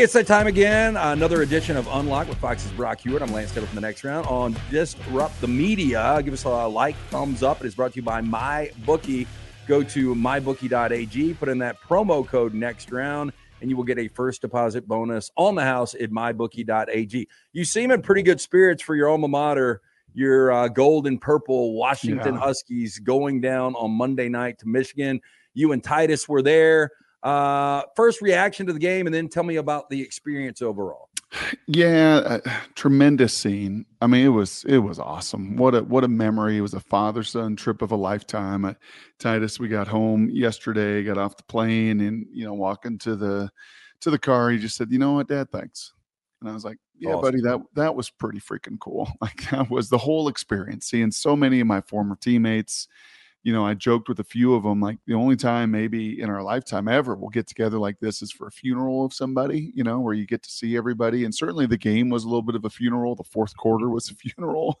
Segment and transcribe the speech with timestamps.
[0.00, 0.96] Hey, it's that time again.
[0.96, 3.20] Another edition of Unlock with Fox's Brock Huard.
[3.20, 6.22] I'm Lance Taylor from the next round on Disrupt the Media.
[6.24, 7.60] Give us a like, thumbs up.
[7.60, 9.26] It is brought to you by MyBookie.
[9.68, 14.08] Go to mybookie.ag, put in that promo code next round, and you will get a
[14.08, 17.28] first deposit bonus on the house at mybookie.ag.
[17.52, 19.82] You seem in pretty good spirits for your alma mater,
[20.14, 22.40] your uh, gold and purple Washington yeah.
[22.40, 25.20] Huskies going down on Monday night to Michigan.
[25.52, 26.90] You and Titus were there.
[27.22, 31.10] Uh, first reaction to the game, and then tell me about the experience overall.
[31.68, 33.86] Yeah, uh, tremendous scene.
[34.00, 35.56] I mean, it was it was awesome.
[35.56, 36.58] What a what a memory.
[36.58, 38.64] It was a father son trip of a lifetime.
[38.64, 38.74] Uh,
[39.18, 43.50] Titus, we got home yesterday, got off the plane, and you know, walking to the
[44.00, 45.52] to the car, he just said, "You know what, Dad?
[45.52, 45.92] Thanks."
[46.40, 47.20] And I was like, "Yeah, awesome.
[47.20, 49.08] buddy, that that was pretty freaking cool.
[49.20, 50.86] Like that was the whole experience.
[50.86, 52.88] Seeing so many of my former teammates."
[53.42, 56.28] You know, I joked with a few of them, like the only time maybe in
[56.28, 59.82] our lifetime ever we'll get together like this is for a funeral of somebody, you
[59.82, 61.24] know, where you get to see everybody.
[61.24, 63.14] And certainly the game was a little bit of a funeral.
[63.14, 64.80] The fourth quarter was a funeral.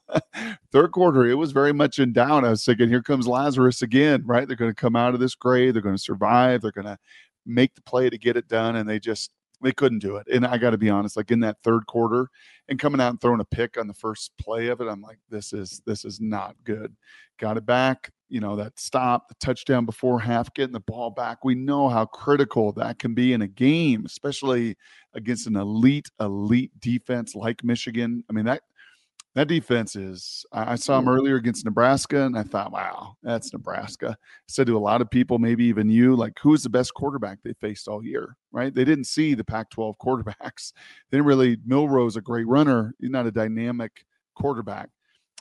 [0.72, 2.44] Third quarter, it was very much in down.
[2.44, 4.46] I was thinking, here comes Lazarus again, right?
[4.46, 5.72] They're going to come out of this grave.
[5.72, 6.60] They're going to survive.
[6.60, 6.98] They're going to
[7.46, 8.76] make the play to get it done.
[8.76, 9.30] And they just,
[9.62, 10.26] they couldn't do it.
[10.30, 12.28] And I got to be honest, like in that third quarter
[12.68, 15.18] and coming out and throwing a pick on the first play of it, I'm like,
[15.28, 16.94] this is this is not good.
[17.38, 21.44] Got it back, you know, that stop, the touchdown before half, getting the ball back.
[21.44, 24.76] We know how critical that can be in a game, especially
[25.14, 28.24] against an elite, elite defense like Michigan.
[28.30, 28.62] I mean, that
[29.34, 31.16] that defense is i saw them mm.
[31.16, 34.10] earlier against nebraska and i thought wow that's nebraska.
[34.10, 34.16] I
[34.48, 37.52] said to a lot of people maybe even you like who's the best quarterback they
[37.54, 38.36] faced all year?
[38.50, 38.74] Right?
[38.74, 40.72] They didn't see the pac 12 quarterbacks.
[41.10, 42.94] They didn't really milroe's a great runner.
[42.98, 44.90] He's not a dynamic quarterback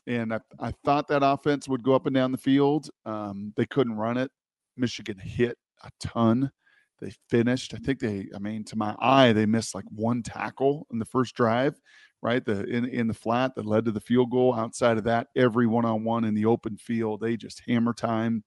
[0.10, 3.66] and i, I thought that offense would go up and down the field um, they
[3.66, 4.30] couldn't run it
[4.76, 6.52] michigan hit a ton
[7.00, 10.86] they finished i think they i mean to my eye they missed like one tackle
[10.92, 11.80] in the first drive
[12.22, 12.44] right?
[12.44, 14.54] The in in the flat that led to the field goal.
[14.54, 18.44] Outside of that, every one on one in the open field, they just hammer time.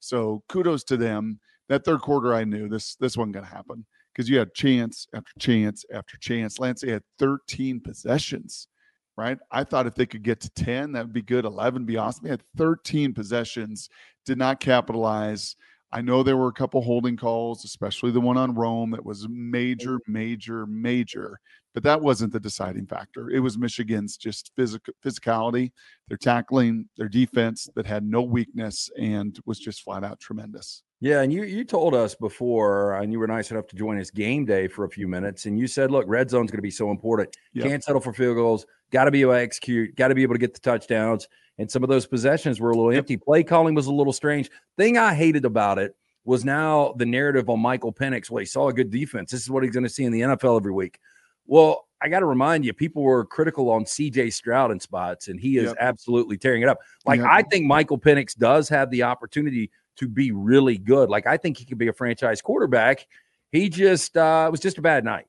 [0.00, 1.40] So kudos to them.
[1.68, 5.06] That third quarter, I knew this this wasn't going to happen because you had chance
[5.14, 6.58] after chance after chance.
[6.58, 8.68] Lance had 13 possessions,
[9.16, 9.38] right?
[9.50, 11.44] I thought if they could get to 10, that would be good.
[11.44, 12.24] 11 be awesome.
[12.24, 13.88] They had 13 possessions,
[14.26, 15.56] did not capitalize.
[15.92, 19.28] I know there were a couple holding calls, especially the one on Rome that was
[19.28, 21.38] major, major, major
[21.74, 23.28] but that wasn't the deciding factor.
[23.30, 25.72] It was Michigan's just physical physicality,
[26.08, 30.84] their tackling, their defense that had no weakness and was just flat out tremendous.
[31.04, 34.10] Yeah, and you you told us before, and you were nice enough to join us
[34.10, 36.70] game day for a few minutes, and you said, "Look, red zone's going to be
[36.70, 37.36] so important.
[37.52, 37.66] Yep.
[37.66, 38.64] Can't settle for field goals.
[38.90, 39.94] Got to be able to execute.
[39.96, 41.28] Got to be able to get the touchdowns."
[41.58, 43.18] And some of those possessions were a little empty.
[43.18, 44.50] Play calling was a little strange.
[44.78, 45.94] Thing I hated about it
[46.24, 48.30] was now the narrative on Michael Penix.
[48.30, 49.30] Well, he saw a good defense.
[49.30, 50.98] This is what he's going to see in the NFL every week.
[51.44, 55.38] Well, I got to remind you, people were critical on CJ Stroud in spots, and
[55.38, 55.76] he is yep.
[55.80, 56.78] absolutely tearing it up.
[57.04, 57.28] Like, yep.
[57.30, 61.08] I think Michael Penix does have the opportunity to be really good.
[61.08, 63.06] Like, I think he could be a franchise quarterback.
[63.52, 65.26] He just, uh, it was just a bad night.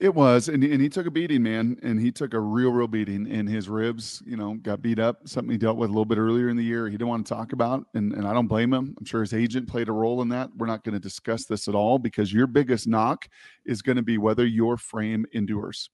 [0.00, 2.86] It was, and, and he took a beating, man, and he took a real, real
[2.86, 3.28] beating.
[3.28, 5.26] And his ribs, you know, got beat up.
[5.26, 6.86] Something he dealt with a little bit earlier in the year.
[6.86, 8.94] He didn't want to talk about, and and I don't blame him.
[8.96, 10.50] I'm sure his agent played a role in that.
[10.56, 13.28] We're not going to discuss this at all because your biggest knock
[13.66, 15.90] is going to be whether your frame endures,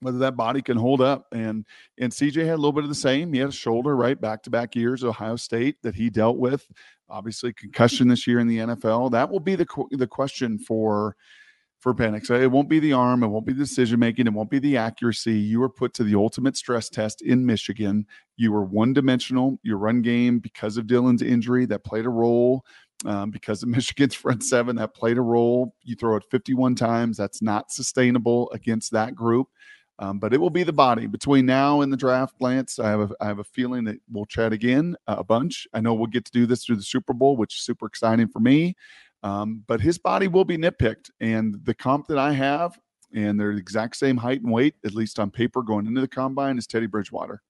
[0.00, 1.26] whether that body can hold up.
[1.32, 1.66] And
[1.98, 3.30] and CJ had a little bit of the same.
[3.34, 6.66] He had a shoulder right back to back years Ohio State that he dealt with.
[7.14, 9.12] Obviously, concussion this year in the NFL.
[9.12, 11.14] That will be the the question for
[11.78, 12.30] for Penix.
[12.30, 15.34] It won't be the arm, it won't be decision making, it won't be the accuracy.
[15.34, 18.06] You were put to the ultimate stress test in Michigan.
[18.36, 19.60] You were one dimensional.
[19.62, 22.64] Your run game, because of Dylan's injury, that played a role.
[23.04, 25.74] Um, because of Michigan's front seven, that played a role.
[25.82, 27.16] You throw it 51 times.
[27.16, 29.48] That's not sustainable against that group.
[29.98, 32.34] Um, but it will be the body between now and the draft.
[32.40, 35.68] Lance, I have a, I have a feeling that we'll chat again uh, a bunch.
[35.72, 38.28] I know we'll get to do this through the Super Bowl, which is super exciting
[38.28, 38.74] for me.
[39.22, 41.10] Um, but his body will be nitpicked.
[41.20, 42.78] And the comp that I have,
[43.14, 46.08] and they're the exact same height and weight, at least on paper going into the
[46.08, 47.40] combine, is Teddy Bridgewater.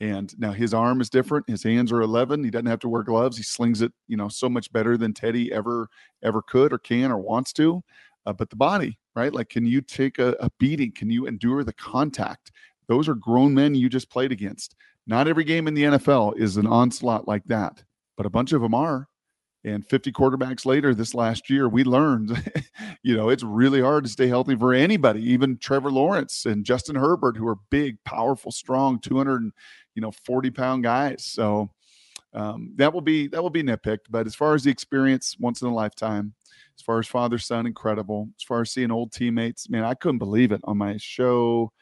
[0.00, 1.48] And now his arm is different.
[1.48, 2.42] His hands are 11.
[2.42, 3.36] He doesn't have to wear gloves.
[3.36, 5.88] He slings it, you know, so much better than Teddy ever,
[6.22, 7.82] ever could or can or wants to.
[8.26, 9.32] Uh, but the body, right?
[9.32, 10.92] Like, can you take a, a beating?
[10.92, 12.52] Can you endure the contact?
[12.88, 14.74] Those are grown men you just played against.
[15.06, 17.82] Not every game in the NFL is an onslaught like that,
[18.16, 19.08] but a bunch of them are.
[19.64, 22.52] And 50 quarterbacks later this last year, we learned,
[23.02, 26.96] you know, it's really hard to stay healthy for anybody, even Trevor Lawrence and Justin
[26.96, 29.50] Herbert, who are big, powerful, strong, 200,
[29.94, 31.24] you know, 40 pound guys.
[31.24, 31.70] So
[32.34, 34.10] um, that will be that will be nitpicked.
[34.10, 36.34] But as far as the experience, once in a lifetime,
[36.78, 38.28] As far as father son, incredible.
[38.38, 41.72] As far as seeing old teammates, man, I couldn't believe it on my show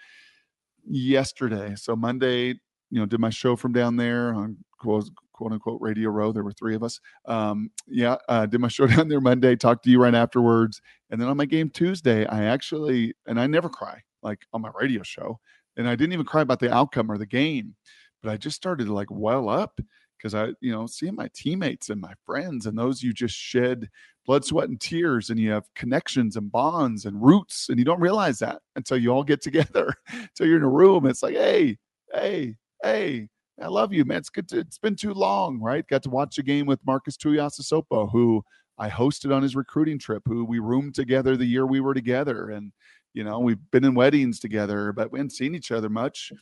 [0.87, 1.75] yesterday.
[1.77, 2.49] So Monday,
[2.91, 6.33] you know, did my show from down there on quote, quote unquote Radio Row.
[6.33, 7.01] There were three of us.
[7.27, 9.57] Um, yeah, uh, did my show down there Monday.
[9.57, 10.81] Talked to you right afterwards,
[11.11, 14.71] and then on my game Tuesday, I actually and I never cry like on my
[14.79, 15.39] radio show,
[15.77, 17.75] and I didn't even cry about the outcome or the game,
[18.23, 19.81] but I just started to like well up
[20.23, 23.89] because I, you know, seeing my teammates and my friends and those you just shed
[24.25, 28.01] blood, sweat, and tears, and you have connections and bonds and roots, and you don't
[28.01, 29.95] realize that until you all get together.
[30.13, 31.77] until you're in a room, it's like, hey,
[32.15, 33.29] hey, hey,
[33.61, 34.19] I love you, man.
[34.19, 34.49] It's good.
[34.51, 35.87] To, it's been too long, right?
[35.87, 38.43] Got to watch a game with Marcus Tuiasosopo, who
[38.79, 42.51] I hosted on his recruiting trip, who we roomed together the year we were together,
[42.51, 42.73] and
[43.15, 46.33] you know we've been in weddings together, but we hadn't seen each other much.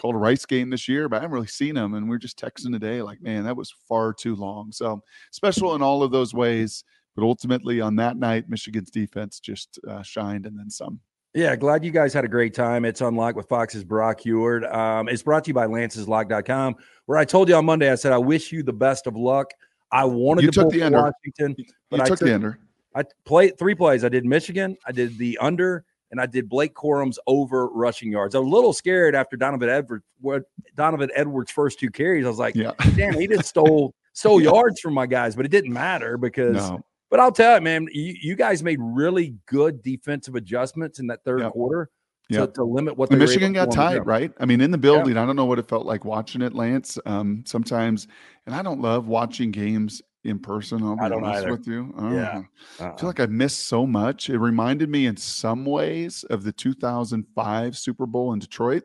[0.00, 2.20] Called a Rice game this year, but I haven't really seen him, and we are
[2.20, 4.70] just texting today, like, man, that was far too long.
[4.70, 5.02] So
[5.32, 6.84] special in all of those ways,
[7.16, 11.00] but ultimately on that night, Michigan's defense just uh, shined and then some.
[11.34, 12.84] Yeah, glad you guys had a great time.
[12.84, 14.64] It's Unlocked with Fox's Brock Huard.
[14.72, 16.76] Um, it's brought to you by Lance'sLock.com,
[17.06, 19.50] where I told you on Monday, I said, I wish you the best of luck.
[19.92, 20.98] I wanted you to took the under.
[20.98, 21.54] Washington,
[21.90, 22.58] but you took, I took the under.
[22.94, 24.04] I played three plays.
[24.04, 28.34] I did Michigan, I did the under, and I did Blake Corum's over rushing yards.
[28.34, 30.44] I was a little scared after Donovan Edwards, what
[30.74, 32.24] Donovan Edwards' first two carries.
[32.24, 32.72] I was like, yeah.
[32.96, 34.50] damn, he just stole stole yeah.
[34.50, 36.80] yards from my guys, but it didn't matter because no.
[37.10, 41.24] But I'll tell you, man, you, you guys made really good defensive adjustments in that
[41.24, 41.52] third yep.
[41.52, 41.88] quarter
[42.30, 42.54] to, yep.
[42.54, 44.30] to limit what the Michigan got tight, right?
[44.38, 46.98] I mean, in the building, I don't know what it felt like watching it, Lance.
[47.06, 48.08] Um, sometimes,
[48.44, 50.82] and I don't love watching games in person.
[50.82, 51.50] I'll be I don't honest either.
[51.52, 51.94] with you.
[51.96, 52.40] I yeah, uh-uh.
[52.40, 53.06] I feel uh-uh.
[53.06, 54.30] like I missed so much.
[54.30, 58.84] It reminded me in some ways of the 2005 Super Bowl in Detroit.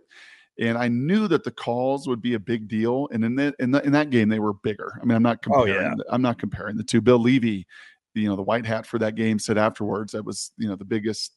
[0.60, 3.72] And I knew that the calls would be a big deal, and in that in,
[3.72, 5.00] the, in that game they were bigger.
[5.02, 5.78] I mean, I'm not oh, comparing.
[5.78, 6.04] Oh, yeah.
[6.10, 7.02] I'm not comparing the two.
[7.02, 7.66] Bill Leavy
[8.14, 10.86] you know the white hat for that game said afterwards that was you know the
[10.86, 11.34] biggest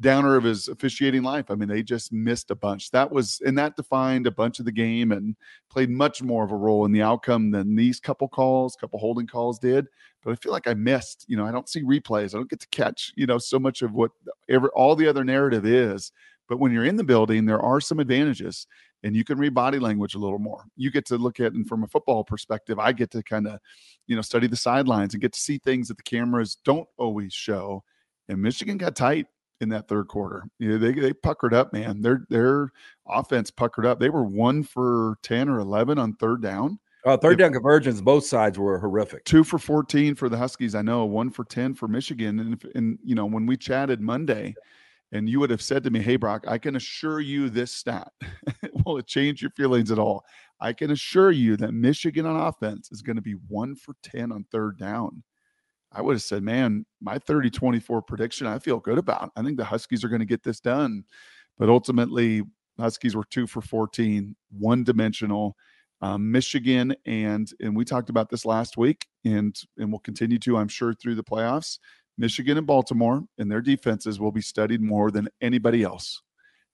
[0.00, 1.50] downer of his officiating life.
[1.50, 2.90] I mean, they just missed a bunch.
[2.90, 5.36] That was and that defined a bunch of the game and
[5.70, 9.26] played much more of a role in the outcome than these couple calls, couple holding
[9.26, 9.86] calls did.
[10.22, 11.24] But I feel like I missed.
[11.28, 12.34] You know, I don't see replays.
[12.34, 14.10] I don't get to catch you know so much of what
[14.48, 16.12] ever all the other narrative is.
[16.48, 18.66] But when you're in the building, there are some advantages
[19.02, 20.64] and you can read body language a little more.
[20.76, 23.60] You get to look at, and from a football perspective, I get to kind of,
[24.06, 27.32] you know, study the sidelines and get to see things that the cameras don't always
[27.32, 27.84] show.
[28.28, 29.26] And Michigan got tight
[29.60, 30.44] in that third quarter.
[30.58, 32.00] You know, they they puckered up, man.
[32.00, 32.72] Their their
[33.06, 33.98] offense puckered up.
[33.98, 36.78] They were one for ten or eleven on third down.
[37.04, 39.24] Uh, third down conversions, both sides were horrific.
[39.24, 40.74] Two for fourteen for the Huskies.
[40.74, 42.40] I know one for ten for Michigan.
[42.40, 44.54] And, and you know when we chatted Monday,
[45.12, 48.12] and you would have said to me, Hey, Brock, I can assure you this stat.
[48.84, 50.24] Will it change your feelings at all?
[50.60, 54.32] I can assure you that Michigan on offense is going to be one for 10
[54.32, 55.22] on third down.
[55.92, 59.30] I would have said, Man, my 30 24 prediction, I feel good about.
[59.36, 61.04] I think the Huskies are going to get this done.
[61.58, 62.42] But ultimately,
[62.78, 65.56] Huskies were two for 14, one dimensional.
[66.00, 70.56] Um, Michigan and and we talked about this last week, and and we'll continue to,
[70.56, 71.78] I'm sure, through the playoffs.
[72.16, 76.20] Michigan and Baltimore and their defenses will be studied more than anybody else.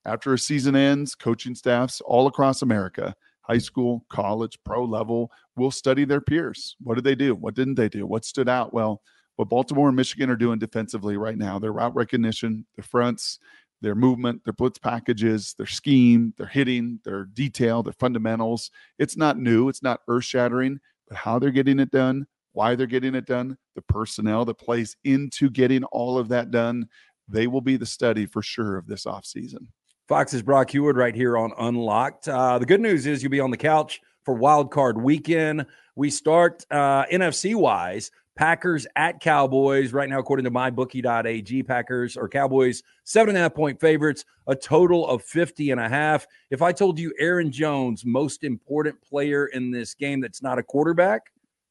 [0.07, 3.15] After a season ends, coaching staffs all across America,
[3.47, 6.77] high school, college, pro level, will study their peers.
[6.83, 7.35] What did they do?
[7.35, 8.07] What didn't they do?
[8.07, 8.73] What stood out?
[8.73, 9.03] Well,
[9.37, 13.39] what Baltimore and Michigan are doing defensively right now, their route recognition, their fronts,
[13.81, 18.71] their movement, their blitz packages, their scheme, their hitting, their detail, their fundamentals.
[18.99, 22.87] It's not new, it's not earth shattering, but how they're getting it done, why they're
[22.87, 26.89] getting it done, the personnel that plays into getting all of that done.
[27.29, 29.67] They will be the study for sure of this offseason.
[30.09, 32.29] Fox's Brock Huard right here on Unlocked.
[32.29, 35.67] Uh, the good news is you'll be on the couch for Wild Card Weekend.
[35.97, 38.11] We start uh, NFC wise.
[38.37, 41.63] Packers at Cowboys right now, according to mybookie.ag.
[41.63, 45.89] Packers or Cowboys seven and a half point favorites, a total of 50 and a
[45.89, 46.27] half.
[46.51, 50.65] If I told you Aaron Jones, most important player in this game that's not a
[50.65, 51.23] quarterback,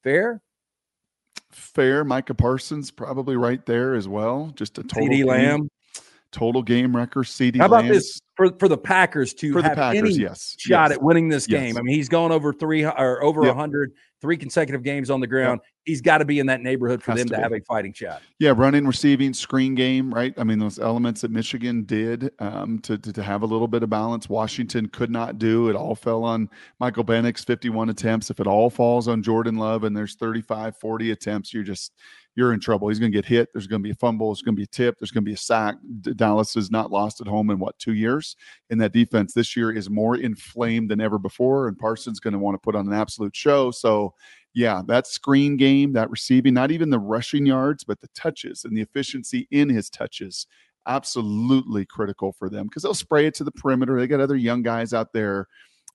[0.02, 0.40] fair?
[1.54, 2.04] fair.
[2.04, 4.52] Micah Parsons probably right there as well.
[4.54, 5.70] Just a total CeeDee Lamb,
[6.34, 7.26] total game record.
[7.26, 7.58] CeeDee.
[7.58, 10.00] How about this for for the Packers to for have the Packers?
[10.00, 10.98] Any yes, shot yes.
[10.98, 11.60] at winning this yes.
[11.60, 11.78] game.
[11.78, 13.56] I mean, he's gone over three or over a yep.
[13.56, 13.92] hundred
[14.24, 15.60] three consecutive games on the ground.
[15.62, 15.70] Yep.
[15.84, 17.92] He's got to be in that neighborhood for Has them to, to have a fighting
[17.92, 18.22] shot.
[18.38, 20.32] Yeah, running, receiving, screen game, right?
[20.38, 23.82] I mean, those elements that Michigan did um, to, to, to have a little bit
[23.82, 24.26] of balance.
[24.26, 25.68] Washington could not do.
[25.68, 26.48] It all fell on
[26.80, 28.30] Michael Penix 51 attempts.
[28.30, 31.92] If it all falls on Jordan Love and there's 35, 40 attempts, you're just
[32.36, 32.88] you're in trouble.
[32.88, 33.48] He's going to get hit.
[33.52, 34.28] There's going to be a fumble.
[34.28, 34.98] There's going to be a tip.
[34.98, 35.76] There's going to be a sack.
[36.16, 38.36] Dallas has not lost at home in what two years.
[38.70, 41.68] And that defense this year is more inflamed than ever before.
[41.68, 43.70] And Parsons going to want to put on an absolute show.
[43.70, 44.14] So
[44.52, 48.76] yeah, that screen game, that receiving, not even the rushing yards, but the touches and
[48.76, 50.46] the efficiency in his touches,
[50.86, 53.98] absolutely critical for them because they'll spray it to the perimeter.
[53.98, 55.48] They got other young guys out there.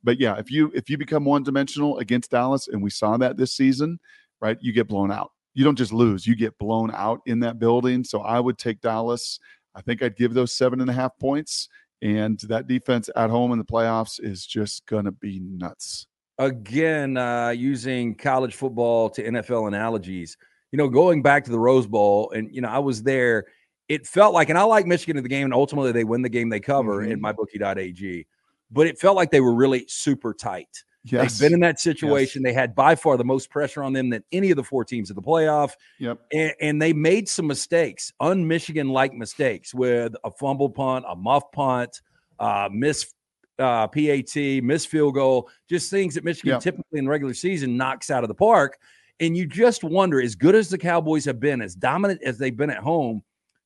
[0.04, 3.38] But yeah, if you if you become one dimensional against Dallas, and we saw that
[3.38, 4.00] this season,
[4.42, 5.32] right, you get blown out.
[5.54, 8.04] You don't just lose, you get blown out in that building.
[8.04, 9.40] So I would take Dallas.
[9.76, 11.70] I think I'd give those seven and a half points.
[12.02, 16.08] And that defense at home in the playoffs is just going to be nuts.
[16.38, 20.38] Again, uh, using college football to NFL analogies,
[20.72, 23.46] you know, going back to the Rose Bowl, and, you know, I was there.
[23.90, 26.30] It felt like, and I like Michigan in the game, and ultimately they win the
[26.30, 27.12] game they cover mm-hmm.
[27.12, 28.26] in mybookie.ag,
[28.72, 30.84] but it felt like they were really super tight.
[31.12, 31.38] Yes.
[31.38, 32.44] They've been in that situation.
[32.44, 32.50] Yes.
[32.50, 35.10] They had by far the most pressure on them than any of the four teams
[35.10, 35.72] in the playoff.
[36.00, 36.20] Yep.
[36.32, 41.16] And, and they made some mistakes, un Michigan like mistakes with a fumble punt, a
[41.16, 42.02] muff punt,
[42.40, 43.14] uh, miss
[43.60, 46.62] uh, PAT, miss field goal, just things that Michigan yep.
[46.62, 48.78] typically in regular season knocks out of the park.
[49.20, 52.56] And you just wonder, as good as the Cowboys have been, as dominant as they've
[52.56, 53.22] been at home,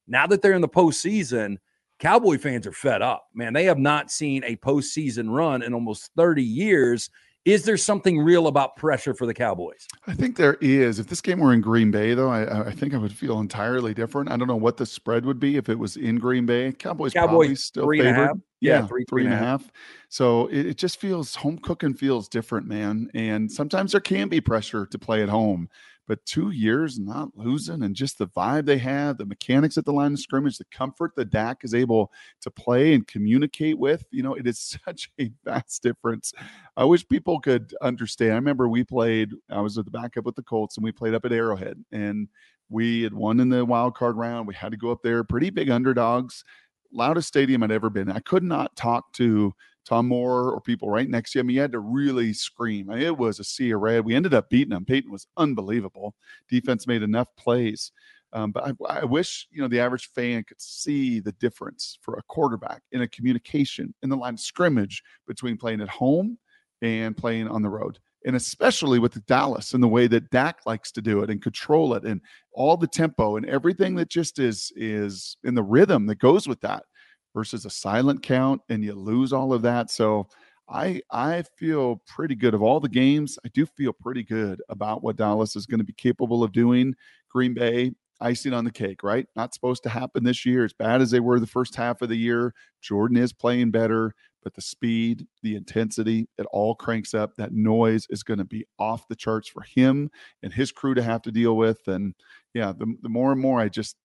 [0.07, 1.57] now that they're in the postseason,
[2.00, 3.27] Cowboy fans are fed up.
[3.33, 7.09] Man, they have not seen a postseason run in almost 30 years.
[7.45, 9.85] Is there something real about pressure for the Cowboys?
[10.07, 10.97] I think there is.
[10.97, 13.93] If this game were in Green Bay, though, I, I think I would feel entirely
[13.93, 14.31] different.
[14.31, 16.71] I don't know what the spread would be if it was in Green Bay.
[16.71, 18.41] Cowboys, Cowboys probably still three favored.
[18.62, 19.63] Yeah, yeah, three, three and a half.
[19.63, 19.71] half.
[20.07, 23.09] So it, it just feels home cooking feels different, man.
[23.13, 25.67] And sometimes there can be pressure to play at home
[26.07, 29.93] but two years not losing and just the vibe they have, the mechanics at the
[29.93, 34.24] line of scrimmage, the comfort that Dak is able to play and communicate with, you
[34.24, 36.33] know, it is such a vast difference.
[36.75, 38.33] I wish people could understand.
[38.33, 41.13] I remember we played, I was at the backup with the Colts and we played
[41.13, 42.27] up at Arrowhead and
[42.69, 44.48] we had won in the wild card round.
[44.48, 46.43] We had to go up there, pretty big underdogs,
[46.91, 48.12] loudest stadium I'd ever been.
[48.12, 49.53] I could not talk to
[49.85, 51.49] Tom Moore or people right next to him.
[51.49, 52.89] He had to really scream.
[52.89, 54.05] I mean, it was a sea of red.
[54.05, 54.85] We ended up beating him.
[54.85, 56.15] Peyton was unbelievable.
[56.49, 57.91] Defense made enough plays.
[58.33, 62.15] Um, but I, I, wish you know the average fan could see the difference for
[62.15, 66.39] a quarterback in a communication in the line of scrimmage between playing at home
[66.81, 70.91] and playing on the road, and especially with Dallas and the way that Dak likes
[70.93, 72.21] to do it and control it, and
[72.51, 76.59] all the tempo and everything that just is is in the rhythm that goes with
[76.61, 76.85] that
[77.33, 79.89] versus a silent count and you lose all of that.
[79.91, 80.27] So
[80.69, 83.37] I I feel pretty good of all the games.
[83.45, 86.95] I do feel pretty good about what Dallas is going to be capable of doing.
[87.29, 89.25] Green Bay icing on the cake, right?
[89.35, 90.63] Not supposed to happen this year.
[90.63, 94.13] As bad as they were the first half of the year, Jordan is playing better,
[94.43, 97.35] but the speed, the intensity, it all cranks up.
[97.35, 100.09] That noise is going to be off the charts for him
[100.41, 101.79] and his crew to have to deal with.
[101.87, 102.13] And
[102.53, 103.97] yeah, the, the more and more I just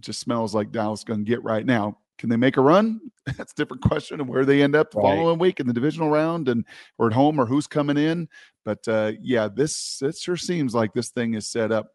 [0.00, 1.98] just smells like Dallas going to get right now.
[2.18, 3.00] Can they make a run?
[3.36, 5.16] That's a different question of where they end up the right.
[5.16, 6.64] following week in the divisional round and
[6.98, 8.28] or at home or who's coming in.
[8.64, 11.88] But uh, yeah, this it sure seems like this thing is set up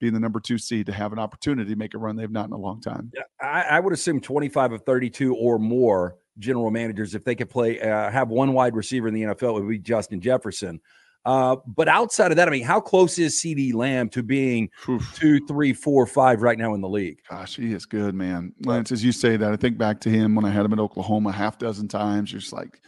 [0.00, 2.46] being the number two seed to have an opportunity to make a run they've not
[2.46, 3.12] in a long time.
[3.40, 7.80] I, I would assume 25 of 32 or more general managers, if they could play,
[7.80, 10.80] uh, have one wide receiver in the NFL, it would be Justin Jefferson.
[11.24, 15.16] Uh, but outside of that, I mean, how close is CeeDee Lamb to being Oof.
[15.18, 17.20] two, three, four, five right now in the league?
[17.30, 18.52] Gosh, he is good, man.
[18.64, 20.80] Lance, as you say that, I think back to him when I had him in
[20.80, 22.32] Oklahoma a half dozen times.
[22.32, 22.80] You're just like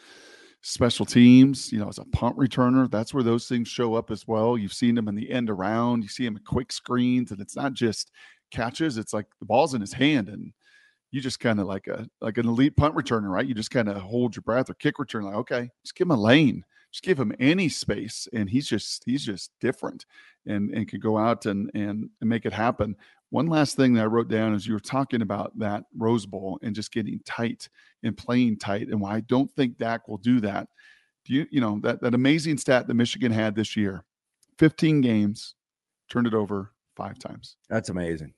[0.62, 4.26] special teams, you know, as a punt returner, that's where those things show up as
[4.26, 4.56] well.
[4.58, 7.54] You've seen him in the end around, you see him in quick screens, and it's
[7.54, 8.10] not just
[8.50, 10.52] catches, it's like the ball's in his hand and
[11.10, 13.46] you just kind of like a like an elite punt returner, right?
[13.46, 16.12] You just kind of hold your breath or kick return, like, okay, just give him
[16.12, 16.64] a lane
[16.94, 20.06] just give him any space and he's just he's just different
[20.46, 22.94] and and could go out and and, and make it happen.
[23.30, 26.56] One last thing that i wrote down is you were talking about that rose bowl
[26.62, 27.68] and just getting tight
[28.04, 30.68] and playing tight and why i don't think dak will do that.
[31.24, 34.04] Do you you know that that amazing stat that michigan had this year
[34.60, 35.56] 15 games
[36.08, 37.56] turned it over five times.
[37.68, 38.34] That's amazing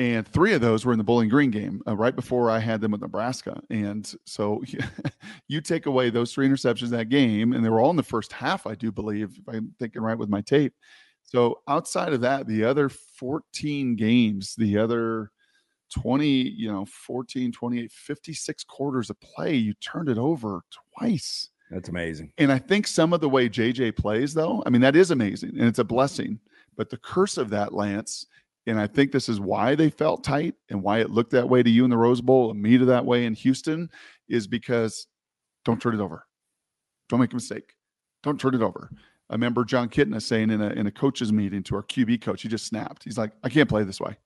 [0.00, 2.80] and three of those were in the Bowling Green game uh, right before I had
[2.80, 3.60] them with Nebraska.
[3.68, 4.62] And so
[5.48, 8.32] you take away those three interceptions that game, and they were all in the first
[8.32, 10.72] half, I do believe, if I'm thinking right with my tape.
[11.22, 15.32] So outside of that, the other 14 games, the other
[15.94, 20.62] 20, you know, 14, 28, 56 quarters of play, you turned it over
[20.96, 21.50] twice.
[21.70, 22.32] That's amazing.
[22.38, 25.58] And I think some of the way JJ plays, though, I mean, that is amazing
[25.58, 26.40] and it's a blessing.
[26.74, 28.26] But the curse of that, Lance,
[28.66, 31.62] and I think this is why they felt tight and why it looked that way
[31.62, 33.90] to you in the Rose Bowl and me to that way in Houston
[34.28, 35.06] is because
[35.64, 36.26] don't turn it over.
[37.08, 37.74] Don't make a mistake.
[38.22, 38.90] Don't turn it over.
[39.30, 42.42] I remember Jon Kitna saying in a in a coaches meeting to our QB coach,
[42.42, 43.04] he just snapped.
[43.04, 44.16] He's like, I can't play this way.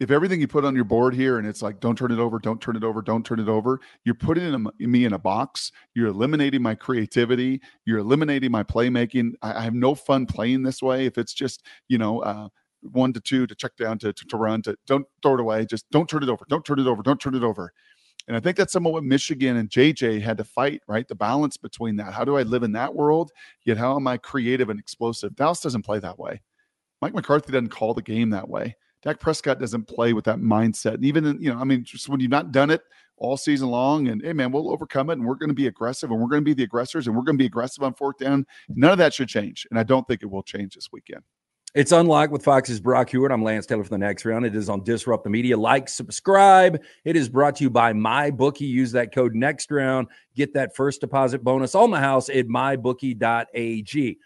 [0.00, 2.38] if everything you put on your board here and it's like don't turn it over
[2.38, 6.08] don't turn it over don't turn it over you're putting me in a box you're
[6.08, 11.06] eliminating my creativity you're eliminating my playmaking I, I, have no fun playing this way
[11.06, 12.48] if it's just you know uh,
[12.82, 15.66] one to two to check down to, to, to run to don't throw it away
[15.66, 17.72] just don't turn it over don't turn it over don't turn it over
[18.28, 21.08] and I think that's some of what Michigan and JJ had to fight, right?
[21.08, 22.12] The balance between that.
[22.12, 23.32] How do I live in that world?
[23.64, 25.34] Yet how am I creative and explosive?
[25.34, 26.42] Dallas doesn't play that way.
[27.00, 28.76] Mike McCarthy doesn't call the game that way.
[29.02, 30.94] Dak Prescott doesn't play with that mindset.
[30.94, 32.82] And even in, you know, I mean, just when you've not done it
[33.16, 36.10] all season long, and hey man, we'll overcome it and we're going to be aggressive
[36.10, 38.18] and we're going to be the aggressors and we're going to be aggressive on fourth
[38.18, 38.44] down.
[38.68, 39.66] None of that should change.
[39.70, 41.22] And I don't think it will change this weekend.
[41.74, 43.30] It's Unlocked with Fox's Brock Huard.
[43.30, 44.46] I'm Lance Taylor for the next round.
[44.46, 45.54] It is on Disrupt the Media.
[45.54, 46.82] Like, subscribe.
[47.04, 48.62] It is brought to you by MyBookie.
[48.62, 50.08] Use that code next round.
[50.34, 54.18] Get that first deposit bonus on the house at mybookie.ag.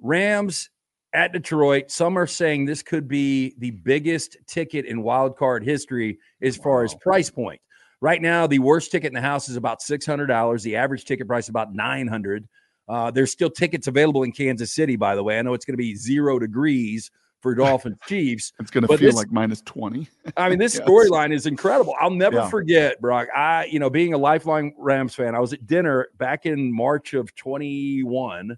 [0.00, 0.70] Rams
[1.12, 1.90] at Detroit.
[1.90, 6.78] Some are saying this could be the biggest ticket in wild card history as far
[6.78, 6.84] wow.
[6.84, 7.60] as price point.
[8.00, 10.62] Right now, the worst ticket in the house is about six hundred dollars.
[10.62, 12.48] The average ticket price about nine hundred.
[12.90, 15.38] Uh, there's still tickets available in Kansas City, by the way.
[15.38, 17.08] I know it's going to be zero degrees
[17.40, 18.52] for Dolphins Chiefs.
[18.60, 20.08] It's going to feel this, like minus 20.
[20.36, 20.88] I mean, this yes.
[20.88, 21.94] storyline is incredible.
[22.00, 22.48] I'll never yeah.
[22.48, 23.28] forget, Brock.
[23.34, 27.14] I, you know, being a lifelong Rams fan, I was at dinner back in March
[27.14, 28.56] of 21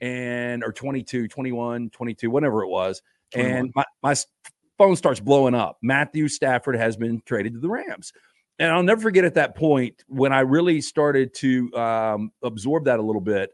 [0.00, 3.02] and or 22, 21, 22, whatever it was.
[3.32, 3.56] 21.
[3.56, 4.14] And my, my
[4.78, 5.78] phone starts blowing up.
[5.82, 8.12] Matthew Stafford has been traded to the Rams.
[8.60, 13.00] And I'll never forget at that point when I really started to um, absorb that
[13.00, 13.50] a little bit.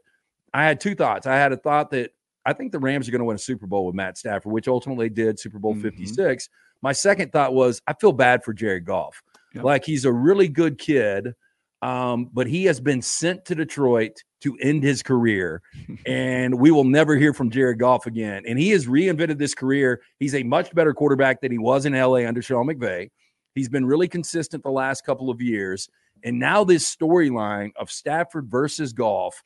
[0.53, 1.27] I had two thoughts.
[1.27, 2.11] I had a thought that
[2.45, 4.67] I think the Rams are going to win a Super Bowl with Matt Stafford, which
[4.67, 5.83] ultimately did Super Bowl mm-hmm.
[5.83, 6.49] 56.
[6.81, 9.21] My second thought was I feel bad for Jared Goff.
[9.53, 9.63] Yep.
[9.63, 11.33] Like he's a really good kid,
[11.81, 15.61] um, but he has been sent to Detroit to end his career,
[16.05, 18.43] and we will never hear from Jared Goff again.
[18.47, 20.01] And he has reinvented this career.
[20.19, 23.09] He's a much better quarterback than he was in LA under Sean McVay.
[23.53, 25.89] He's been really consistent the last couple of years.
[26.23, 29.43] And now this storyline of Stafford versus Goff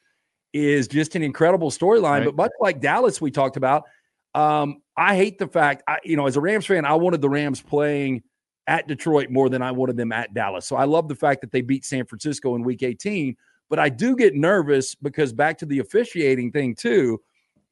[0.56, 2.20] is just an incredible storyline.
[2.20, 2.26] Right.
[2.26, 3.84] But much like Dallas, we talked about,
[4.34, 7.30] um, I hate the fact, I, you know, as a Rams fan, I wanted the
[7.30, 8.24] Rams playing
[8.66, 10.66] at Detroit more than I wanted them at Dallas.
[10.66, 13.36] So I love the fact that they beat San Francisco in week 18.
[13.70, 17.20] But I do get nervous because back to the officiating thing, too.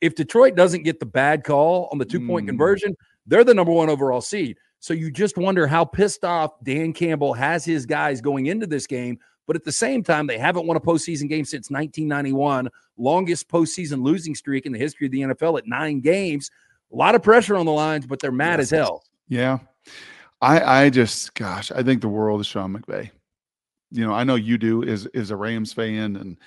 [0.01, 2.49] If Detroit doesn't get the bad call on the two point mm.
[2.49, 4.57] conversion, they're the number one overall seed.
[4.81, 8.87] So you just wonder how pissed off Dan Campbell has his guys going into this
[8.87, 9.19] game.
[9.45, 14.03] But at the same time, they haven't won a postseason game since 1991, longest postseason
[14.03, 16.49] losing streak in the history of the NFL at nine games.
[16.91, 19.03] A lot of pressure on the lines, but they're mad as hell.
[19.27, 19.59] Yeah.
[20.41, 23.09] I I just gosh, I think the world is Sean McVay.
[23.91, 26.37] You know, I know you do is is a Rams fan and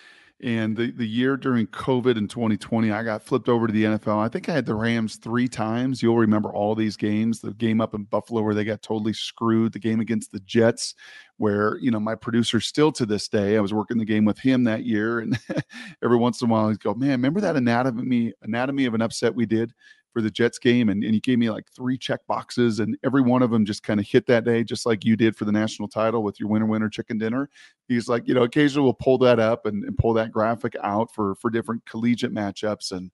[0.43, 4.19] and the, the year during COVID in 2020, I got flipped over to the NFL.
[4.19, 6.03] I think I had the Rams three times.
[6.03, 7.41] You'll remember all these games.
[7.41, 9.73] The game up in Buffalo where they got totally screwed.
[9.73, 10.95] The game against the Jets,
[11.39, 13.57] where you know my producer still to this day.
[13.57, 15.39] I was working the game with him that year, and
[16.05, 19.35] every once in a while he'd go, "Man, remember that anatomy anatomy of an upset
[19.35, 19.73] we did
[20.17, 23.21] for the Jets game, and, and he gave me like three check boxes, and every
[23.21, 25.53] one of them just kind of hit that day, just like you did for the
[25.53, 27.51] national title with your winner winner chicken dinner.
[27.87, 31.13] He's like, you know, occasionally we'll pull that up and, and pull that graphic out
[31.15, 33.11] for for different collegiate matchups, and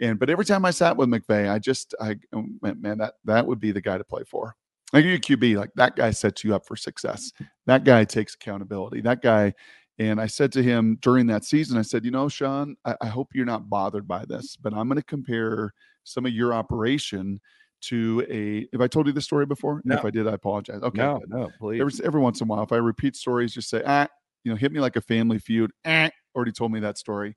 [0.00, 3.46] and but every time I sat with McVay, I just I oh, man that that
[3.46, 4.56] would be the guy to play for.
[4.92, 7.30] Like you QB, like that guy sets you up for success.
[7.66, 9.02] That guy takes accountability.
[9.02, 9.54] That guy
[10.00, 13.06] and I said to him during that season, I said, you know, Sean, I, I
[13.06, 17.40] hope you're not bothered by this, but I'm going to compare some of your operation
[17.82, 19.80] to a if I told you the story before?
[19.84, 19.96] No.
[19.96, 20.82] If I did, I apologize.
[20.82, 21.00] Okay.
[21.00, 21.80] No, no, please.
[21.80, 24.06] Every, every once in a while, if I repeat stories, just say, ah,
[24.44, 25.70] you know, hit me like a family feud.
[25.84, 27.36] Ah, already told me that story.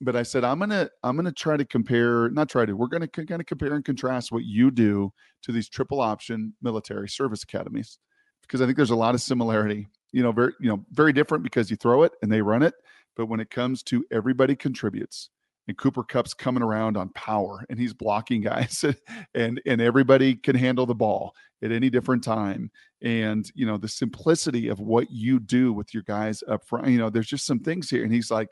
[0.00, 3.06] But I said, I'm gonna, I'm gonna try to compare, not try to, we're gonna
[3.06, 7.98] kind of compare and contrast what you do to these triple option military service academies.
[8.40, 9.86] Because I think there's a lot of similarity.
[10.10, 12.74] You know, very, you know, very different because you throw it and they run it.
[13.16, 15.30] But when it comes to everybody contributes,
[15.68, 18.84] and Cooper Kupp's coming around on power and he's blocking guys
[19.34, 22.70] and and everybody can handle the ball at any different time.
[23.02, 26.98] And you know the simplicity of what you do with your guys up front you
[26.98, 28.48] know there's just some things here and he's like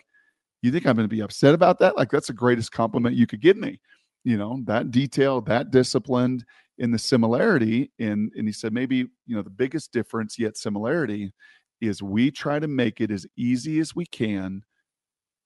[0.62, 1.96] you think I'm going to be upset about that?
[1.96, 3.80] Like that's the greatest compliment you could give me.
[4.24, 6.44] You know that detail that disciplined
[6.78, 8.96] in the similarity and and he said maybe
[9.26, 11.32] you know the biggest difference yet similarity
[11.80, 14.62] is we try to make it as easy as we can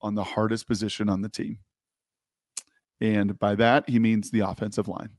[0.05, 1.57] on the hardest position on the team.
[3.01, 5.09] And by that, he means the offensive line.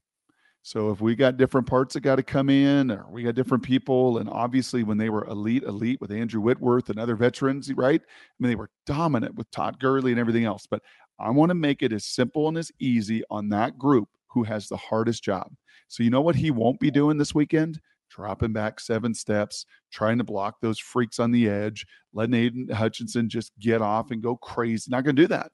[0.62, 3.62] So if we got different parts that got to come in, or we got different
[3.62, 8.00] people, and obviously when they were elite, elite with Andrew Whitworth and other veterans, right?
[8.00, 10.66] I mean, they were dominant with Todd Gurley and everything else.
[10.68, 10.82] But
[11.18, 14.68] I want to make it as simple and as easy on that group who has
[14.68, 15.52] the hardest job.
[15.88, 17.80] So you know what he won't be doing this weekend?
[18.08, 23.28] Dropping back seven steps, trying to block those freaks on the edge, letting Aiden Hutchinson
[23.28, 24.90] just get off and go crazy.
[24.90, 25.52] Not going to do that.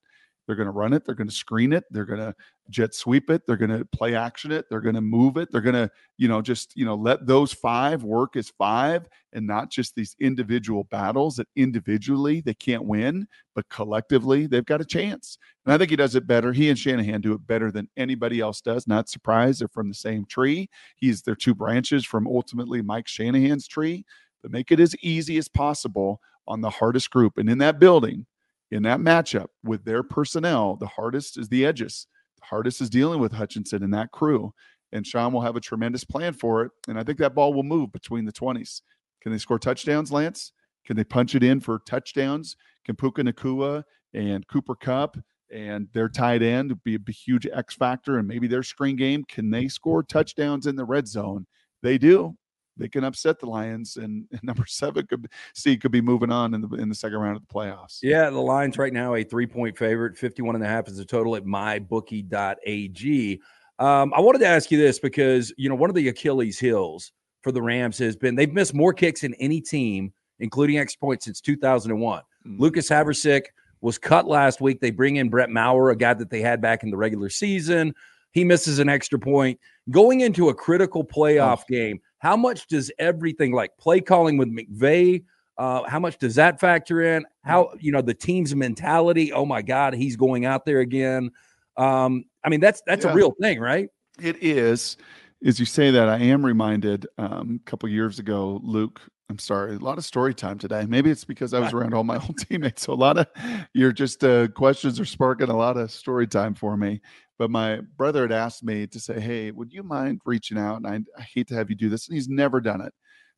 [0.52, 1.06] They're going to run it.
[1.06, 1.84] They're going to screen it.
[1.90, 2.34] They're going to
[2.68, 3.46] jet sweep it.
[3.46, 4.66] They're going to play action it.
[4.68, 5.50] They're going to move it.
[5.50, 9.46] They're going to, you know, just, you know, let those five work as five and
[9.46, 14.84] not just these individual battles that individually they can't win, but collectively they've got a
[14.84, 15.38] chance.
[15.64, 16.52] And I think he does it better.
[16.52, 18.86] He and Shanahan do it better than anybody else does.
[18.86, 19.62] Not surprised.
[19.62, 20.68] They're from the same tree.
[20.96, 24.04] He's their two branches from ultimately Mike Shanahan's tree,
[24.42, 27.38] but make it as easy as possible on the hardest group.
[27.38, 28.26] And in that building,
[28.72, 32.06] in that matchup with their personnel, the hardest is the edges.
[32.40, 34.54] The hardest is dealing with Hutchinson and that crew.
[34.92, 36.72] And Sean will have a tremendous plan for it.
[36.88, 38.80] And I think that ball will move between the 20s.
[39.20, 40.52] Can they score touchdowns, Lance?
[40.86, 42.56] Can they punch it in for touchdowns?
[42.86, 45.18] Can Puka Nacua and Cooper Kupp
[45.52, 49.22] and their tight end be a huge X factor and maybe their screen game?
[49.28, 51.46] Can they score touchdowns in the red zone?
[51.82, 52.36] They do
[52.76, 56.54] they can upset the Lions, and, and number seven could see could be moving on
[56.54, 57.98] in the in the second round of the playoffs.
[58.02, 61.04] Yeah, the Lions right now a three point favorite, 51 and a half is the
[61.04, 63.40] total at mybookie.ag.
[63.78, 67.12] Um, I wanted to ask you this because you know one of the Achilles heels
[67.42, 71.24] for the Rams has been they've missed more kicks than any team, including extra points,
[71.24, 72.20] since 2001.
[72.20, 72.60] Mm-hmm.
[72.60, 73.46] Lucas Havrisik
[73.80, 74.80] was cut last week.
[74.80, 77.94] They bring in Brett Maher, a guy that they had back in the regular season.
[78.32, 79.58] He misses an extra point.
[79.90, 81.64] Going into a critical playoff oh.
[81.68, 85.24] game, how much does everything like play calling with McVay?
[85.58, 87.26] Uh, how much does that factor in?
[87.42, 89.32] How you know the team's mentality?
[89.32, 91.32] Oh my God, he's going out there again.
[91.76, 93.10] Um, I mean, that's that's yeah.
[93.10, 93.88] a real thing, right?
[94.20, 94.96] It is.
[95.44, 99.00] As you say that, I am reminded um, a couple years ago, Luke.
[99.28, 100.86] I'm sorry, a lot of story time today.
[100.86, 102.82] Maybe it's because I was around all my old teammates.
[102.82, 103.26] So a lot of
[103.74, 107.00] your just uh, questions are sparking a lot of story time for me.
[107.42, 110.76] But my brother had asked me to say, Hey, would you mind reaching out?
[110.76, 112.06] And I, I hate to have you do this.
[112.06, 112.94] And he's never done it.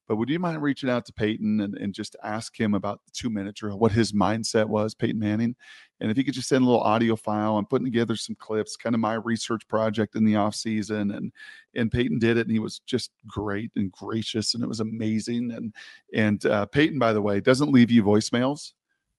[0.06, 3.12] But would you mind reaching out to Peyton and, and just ask him about the
[3.14, 5.56] two minute drill, what his mindset was, Peyton Manning?
[6.00, 8.76] And if he could just send a little audio file, I'm putting together some clips,
[8.76, 11.10] kind of my research project in the off season.
[11.12, 11.32] And
[11.74, 15.50] and Peyton did it, and he was just great and gracious, and it was amazing.
[15.50, 15.72] And
[16.12, 18.72] and uh, Peyton, by the way, doesn't leave you voicemails.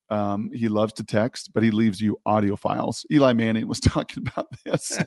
[0.09, 3.05] Um, he loves to text, but he leaves you audio files.
[3.11, 4.99] Eli Manning was talking about this.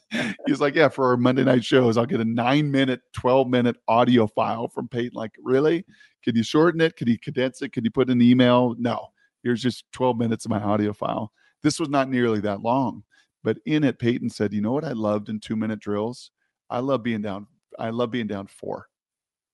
[0.47, 3.77] He's like, Yeah, for our Monday night shows, I'll get a nine minute, 12 minute
[3.87, 5.13] audio file from Peyton.
[5.15, 5.85] Like, really?
[6.25, 6.97] Can you shorten it?
[6.97, 7.73] Can you condense it?
[7.73, 8.75] Can you put an email?
[8.79, 9.09] No.
[9.45, 11.33] Here's just 12 minutes of my audio file.
[11.63, 13.05] This was not nearly that long,
[13.45, 16.33] but in it, Peyton said, You know what I loved in two minute drills?
[16.71, 17.47] I love being down.
[17.79, 18.89] I love being down four.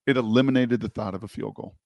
[0.07, 1.77] It eliminated the thought of a field goal.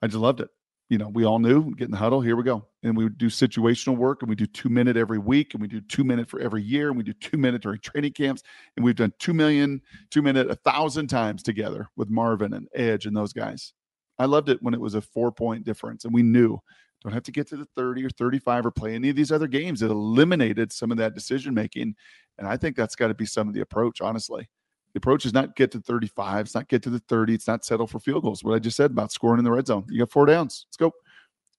[0.00, 0.48] I just loved it
[0.88, 2.20] you know, we all knew get in the huddle.
[2.20, 2.64] Here we go.
[2.82, 5.68] And we would do situational work and we do two minute every week and we
[5.68, 8.42] do two minute for every year and we do two minute during training camps.
[8.76, 13.06] And we've done two million, two minute, a thousand times together with Marvin and Edge
[13.06, 13.74] and those guys.
[14.18, 16.60] I loved it when it was a four point difference and we knew
[17.02, 19.46] don't have to get to the 30 or 35 or play any of these other
[19.46, 19.82] games.
[19.82, 21.94] It eliminated some of that decision making.
[22.38, 24.48] And I think that's got to be some of the approach, honestly.
[24.94, 26.46] The approach is not get to 35.
[26.46, 27.34] It's not get to the 30.
[27.34, 28.42] It's not settle for field goals.
[28.42, 29.84] What I just said about scoring in the red zone.
[29.88, 30.66] You got four downs.
[30.68, 30.92] Let's go.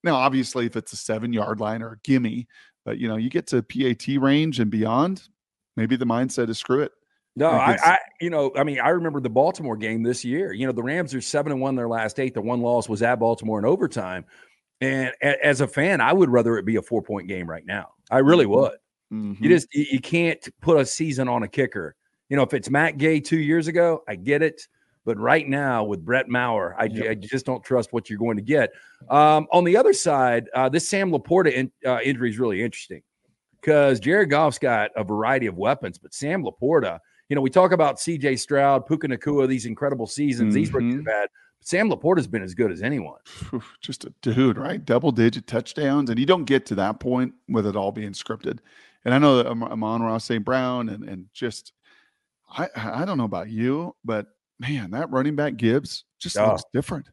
[0.02, 2.48] Now, obviously, if it's a seven yard line or a gimme,
[2.84, 5.28] but you know, you get to PAT range and beyond,
[5.76, 6.92] maybe the mindset is screw it.
[7.36, 10.52] No, I, I, you know, I mean, I remember the Baltimore game this year.
[10.52, 12.34] You know, the Rams are seven and one their last eight.
[12.34, 14.24] The one loss was at Baltimore in overtime.
[14.80, 17.90] And as a fan, I would rather it be a four point game right now.
[18.10, 18.54] I really mm-hmm.
[18.54, 18.78] would.
[19.12, 19.44] Mm-hmm.
[19.44, 21.94] You just you can't put a season on a kicker
[22.30, 24.62] you know, if it's Matt Gay two years ago, I get it.
[25.04, 27.10] But right now with Brett Maher, I, yep.
[27.10, 28.70] I just don't trust what you're going to get.
[29.08, 33.02] Um, on the other side, uh, this Sam LaPorta in, uh, injury is really interesting
[33.60, 37.72] because Jared Goff's got a variety of weapons, but Sam LaPorta, you know, we talk
[37.72, 40.48] about CJ Stroud, Puka Nacua, these incredible seasons.
[40.48, 40.54] Mm-hmm.
[40.54, 41.28] These rookies have had.
[41.62, 43.18] Sam LaPorta's been as good as anyone.
[43.80, 44.82] Just a dude, right?
[44.84, 46.10] Double digit touchdowns.
[46.10, 48.58] And you don't get to that point with it all being scripted.
[49.04, 50.44] And I know that Amon-Ra St.
[50.44, 51.72] Brown and, and just
[52.50, 54.26] I I don't know about you, but
[54.58, 56.48] man, that running back Gibbs just oh.
[56.48, 57.08] looks different.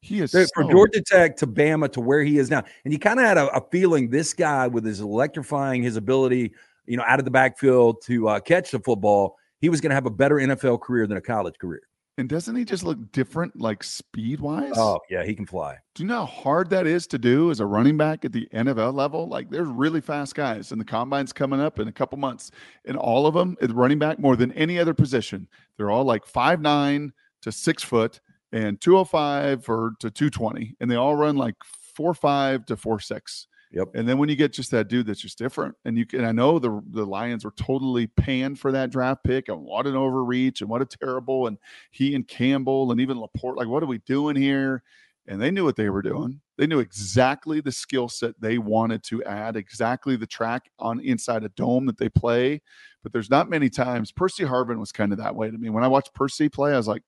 [0.00, 2.98] He is so from Georgia Tech to Bama to where he is now, and you
[2.98, 6.52] kind of had a, a, feeling this guy with his electrifying, his ability,
[6.86, 9.94] you know, out of the backfield to uh, catch the football, he was going to
[9.94, 11.82] have a better NFL career than a college career.
[12.22, 14.74] And doesn't he just look different, like speed wise?
[14.76, 15.78] Oh, yeah, he can fly.
[15.96, 18.46] Do you know how hard that is to do as a running back at the
[18.54, 19.26] NFL level?
[19.26, 22.52] Like, there's really fast guys, and the combine's coming up in a couple months.
[22.84, 26.24] And all of them, at running back, more than any other position, they're all like
[26.24, 28.20] five nine to six foot
[28.52, 30.76] and 205 or to 220.
[30.78, 31.56] And they all run like
[31.96, 33.48] four five to four six.
[33.72, 33.88] Yep.
[33.94, 36.32] And then when you get just that dude that's just different, and you can, I
[36.32, 40.60] know the the Lions were totally panned for that draft pick, and what an overreach,
[40.60, 41.56] and what a terrible, and
[41.90, 44.82] he and Campbell and even Laporte, like, what are we doing here?
[45.26, 46.40] And they knew what they were doing.
[46.58, 51.44] They knew exactly the skill set they wanted to add, exactly the track on inside
[51.44, 52.60] a dome that they play.
[53.02, 54.12] But there's not many times.
[54.12, 55.70] Percy Harvin was kind of that way to me.
[55.70, 57.02] When I watched Percy play, I was like,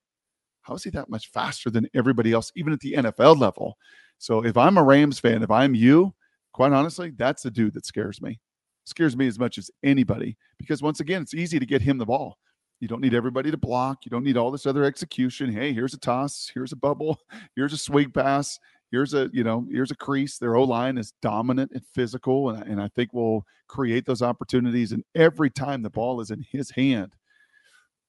[0.63, 3.77] how is he that much faster than everybody else, even at the NFL level?
[4.19, 6.15] So if I'm a Rams fan, if I'm you,
[6.55, 8.41] quite honestly, that's the dude that scares me.
[8.87, 12.07] Scares me as much as anybody because once again, it's easy to get him the
[12.07, 12.39] ball.
[12.81, 14.05] You don't need everybody to block.
[14.05, 15.51] You don't need all this other execution.
[15.51, 16.51] Hey, here's a toss.
[16.53, 17.19] Here's a bubble.
[17.57, 18.59] Here's a swing pass.
[18.91, 20.39] Here's a you know here's a crease.
[20.39, 24.93] Their O line is dominant and physical, and, and I think will create those opportunities.
[24.93, 27.15] And every time the ball is in his hand,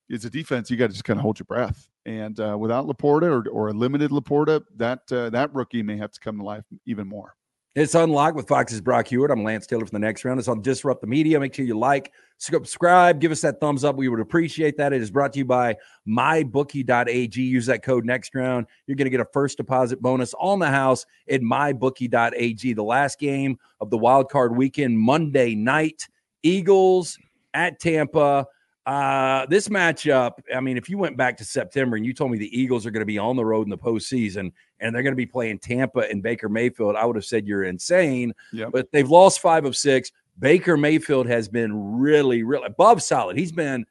[0.09, 0.69] it's a defense.
[0.69, 1.87] You got to just kind of hold your breath.
[2.05, 6.11] And uh, without Laporta or, or a limited Laporta, that uh, that rookie may have
[6.11, 7.33] to come to life even more.
[7.75, 9.31] It's Unlocked with Fox's Brock Huard.
[9.31, 10.39] I'm Lance Taylor from the next round.
[10.39, 11.37] It's on Disrupt the Media.
[11.37, 13.97] Make sure you like, subscribe, give us that thumbs up.
[13.97, 14.93] We would appreciate that.
[14.93, 15.75] It is brought to you by
[16.07, 17.41] mybookie.ag.
[17.41, 18.67] Use that code next round.
[18.87, 22.73] You're going to get a first deposit bonus on the house at mybookie.ag.
[22.73, 26.07] The last game of the wild card weekend, Monday night,
[26.43, 27.17] Eagles
[27.53, 28.47] at Tampa.
[28.85, 32.37] Uh, this matchup, I mean, if you went back to September and you told me
[32.37, 35.13] the Eagles are going to be on the road in the postseason and they're going
[35.13, 38.33] to be playing Tampa and Baker Mayfield, I would have said you're insane.
[38.53, 38.69] Yep.
[38.71, 40.11] But they've lost five of six.
[40.37, 43.37] Baker Mayfield has been really, really above solid.
[43.37, 43.85] He's been,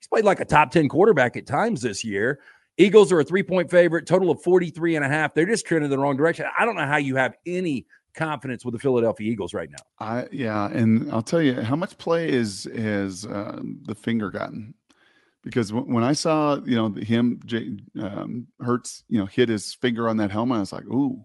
[0.00, 2.40] he's played like a top 10 quarterback at times this year.
[2.76, 5.34] Eagles are a three point favorite, total of 43 and a half.
[5.34, 6.46] They're just trending the wrong direction.
[6.58, 10.06] I don't know how you have any confidence with the Philadelphia Eagles right now.
[10.06, 14.74] I yeah, and I'll tell you how much play is is uh, the finger gotten
[15.42, 20.08] because when I saw you know him J, um, Hurts you know hit his finger
[20.08, 21.24] on that helmet, I was like, ooh,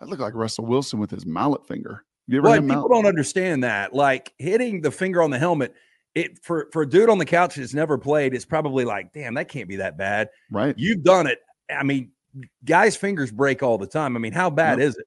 [0.00, 2.04] that looked like Russell Wilson with his mallet finger.
[2.26, 2.90] You ever well, people mallet?
[2.90, 3.94] don't understand that.
[3.94, 5.74] Like hitting the finger on the helmet,
[6.14, 9.34] it for for a dude on the couch that's never played, it's probably like, damn,
[9.34, 10.28] that can't be that bad.
[10.50, 10.74] Right?
[10.76, 11.38] You've done it.
[11.70, 12.12] I mean,
[12.64, 14.16] guys' fingers break all the time.
[14.16, 14.88] I mean, how bad yep.
[14.88, 15.06] is it?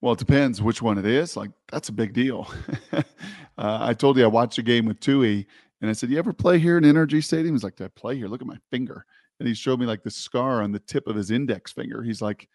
[0.00, 1.36] Well, it depends which one it is.
[1.36, 2.50] Like that's a big deal.
[2.92, 3.02] uh,
[3.56, 5.46] I told you I watched a game with Tui,
[5.80, 8.16] and I said, "You ever play here in NRG Stadium?" He's like, "Did I play
[8.16, 8.28] here?
[8.28, 9.06] Look at my finger."
[9.38, 12.02] And he showed me like the scar on the tip of his index finger.
[12.02, 12.48] He's like,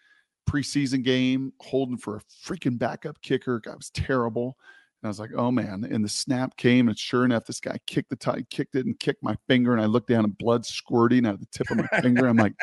[0.49, 3.59] preseason game, holding for a freaking backup kicker.
[3.59, 4.57] Guy was terrible.
[5.01, 5.87] And I was like, oh man.
[5.89, 8.99] And the snap came, and sure enough, this guy kicked the tie, kicked it and
[8.99, 9.73] kicked my finger.
[9.73, 12.27] And I looked down and blood squirting out of the tip of my finger.
[12.27, 12.53] I'm like,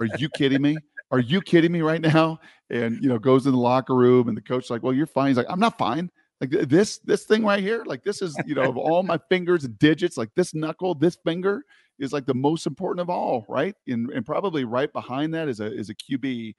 [0.00, 0.76] are you kidding me?
[1.10, 2.40] Are you kidding me right now?
[2.70, 5.28] And you know, goes in the locker room, and the coach's like, Well, you're fine.
[5.28, 6.10] He's like, I'm not fine.
[6.40, 9.64] Like this, this thing right here, like this is, you know, of all my fingers
[9.64, 11.62] and digits, like this knuckle, this finger
[11.98, 13.74] is like the most important of all, right?
[13.86, 16.54] And and probably right behind that is a is a QB,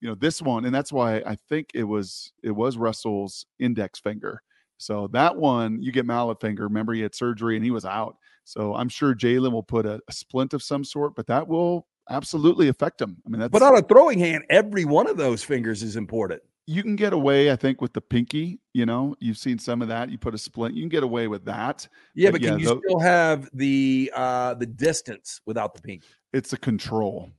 [0.00, 4.00] you know, this one, and that's why I think it was it was Russell's index
[4.00, 4.42] finger.
[4.78, 6.62] So that one, you get mallet finger.
[6.64, 8.16] Remember, he had surgery and he was out.
[8.44, 11.86] So I'm sure Jalen will put a, a splint of some sort, but that will
[12.10, 13.16] absolutely affect him.
[13.26, 16.42] I mean, that's but on a throwing hand, every one of those fingers is important.
[16.66, 18.60] You can get away, I think, with the pinky.
[18.74, 20.10] You know, you've seen some of that.
[20.10, 21.88] You put a splint, you can get away with that.
[22.14, 26.08] Yeah, but, but can yeah, you still have the uh the distance without the pinky?
[26.32, 27.30] It's a control.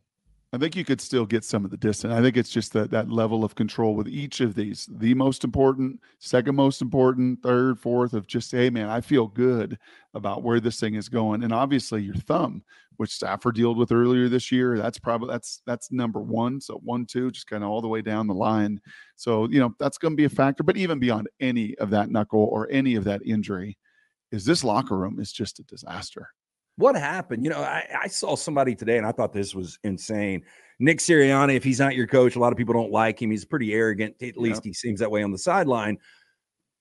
[0.51, 2.11] I think you could still get some of the distance.
[2.11, 4.89] I think it's just that that level of control with each of these.
[4.91, 9.77] The most important, second most important, third, fourth of just, hey man, I feel good
[10.15, 11.43] about where this thing is going.
[11.43, 12.63] And obviously your thumb,
[12.97, 16.59] which Stafford dealt with earlier this year, that's probably that's that's number one.
[16.59, 18.81] So one, two, just kind of all the way down the line.
[19.17, 20.63] So, you know, that's going to be a factor.
[20.63, 23.77] But even beyond any of that knuckle or any of that injury,
[24.31, 26.29] is this locker room is just a disaster.
[26.79, 27.43] What happened?
[27.43, 30.45] You know, I, I, saw somebody today and I thought this was insane.
[30.79, 33.31] Nick Sirianni, if he's not your coach, a lot of people don't like him.
[33.31, 34.15] He's pretty arrogant.
[34.21, 35.97] At least he seems that way on the sideline.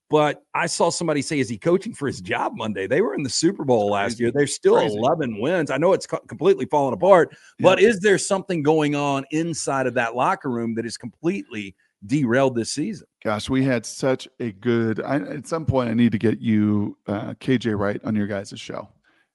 [0.09, 3.25] But I saw somebody say, "Is he coaching for his job Monday?" They were in
[3.25, 4.31] the Super Bowl last year.
[4.31, 4.97] They're still Crazy.
[4.97, 5.71] 11 wins.
[5.71, 9.95] I know it's co- completely fallen apart, but is there something going on inside of
[9.95, 11.75] that locker room that is completely
[12.07, 13.09] derailed this season?
[13.25, 15.03] Gosh, we had such a good.
[15.03, 18.55] I, at some point, I need to get you uh, KJ Wright on your guys'
[18.55, 18.89] show.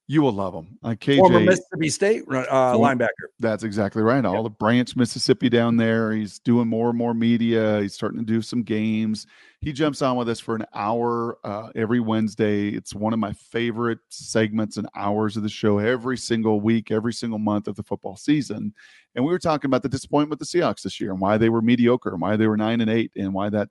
[0.08, 0.78] You will love him.
[0.82, 3.08] Like KJ, former Mississippi State uh, linebacker.
[3.40, 4.24] That's exactly right.
[4.26, 6.12] Olive Branch, Mississippi down there.
[6.12, 7.80] He's doing more and more media.
[7.82, 9.28] He's starting to do some games.
[9.62, 12.68] He jumps on with us for an hour uh, every Wednesday.
[12.68, 17.14] It's one of my favorite segments and hours of the show every single week, every
[17.14, 18.74] single month of the football season.
[19.16, 21.48] And we were talking about the disappointment with the Seahawks this year and why they
[21.48, 23.70] were mediocre and why they were nine and eight and why that,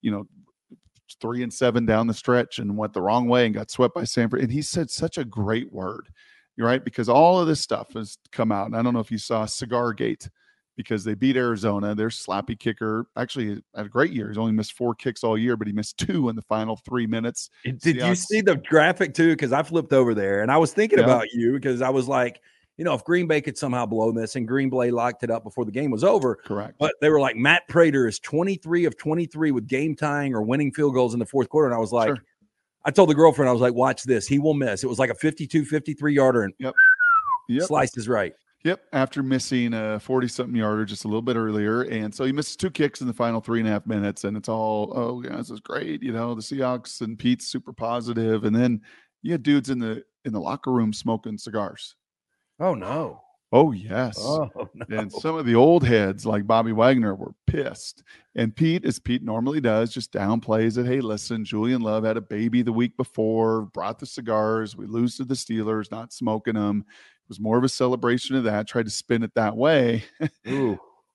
[0.00, 0.28] you know,
[1.20, 4.04] three and seven down the stretch and went the wrong way and got swept by
[4.04, 4.40] Sanford.
[4.40, 6.08] And he said such a great word,
[6.58, 6.84] right?
[6.84, 8.66] Because all of this stuff has come out.
[8.66, 10.28] And I don't know if you saw Cigar Gate
[10.76, 11.94] because they beat Arizona.
[11.94, 14.28] Their slappy kicker actually had a great year.
[14.28, 17.06] He's only missed four kicks all year, but he missed two in the final three
[17.06, 17.50] minutes.
[17.64, 18.08] Did Seahawks.
[18.08, 19.30] you see the graphic too?
[19.30, 21.04] Because I flipped over there and I was thinking yeah.
[21.04, 22.40] about you because I was like,
[22.76, 25.44] you know, if Green Bay could somehow blow this and Green Bay locked it up
[25.44, 26.36] before the game was over.
[26.36, 26.74] Correct.
[26.78, 30.72] But they were like, Matt Prater is 23 of 23 with game tying or winning
[30.72, 31.66] field goals in the fourth quarter.
[31.66, 32.24] And I was like, sure.
[32.84, 34.26] I told the girlfriend, I was like, watch this.
[34.26, 34.82] He will miss.
[34.82, 36.74] It was like a 52, 53 yarder and yep.
[37.48, 37.68] Yep.
[38.08, 38.32] right.
[38.64, 41.82] Yep, after missing a 40 something yarder just a little bit earlier.
[41.82, 44.22] And so he misses two kicks in the final three and a half minutes.
[44.22, 46.00] And it's all, oh, yeah, this is great.
[46.00, 48.44] You know, the Seahawks and Pete's super positive.
[48.44, 48.80] And then
[49.22, 51.96] you had dudes in the in the locker room smoking cigars.
[52.62, 53.20] Oh no.
[53.50, 54.16] Oh yes.
[54.20, 54.86] Oh, no.
[54.88, 58.04] And some of the old heads like Bobby Wagner were pissed.
[58.36, 60.86] And Pete, as Pete normally does, just downplays it.
[60.86, 64.76] Hey, listen, Julian Love had a baby the week before, brought the cigars.
[64.76, 68.44] We lose to the Steelers, not smoking them It was more of a celebration of
[68.44, 68.68] that.
[68.68, 70.04] Tried to spin it that way,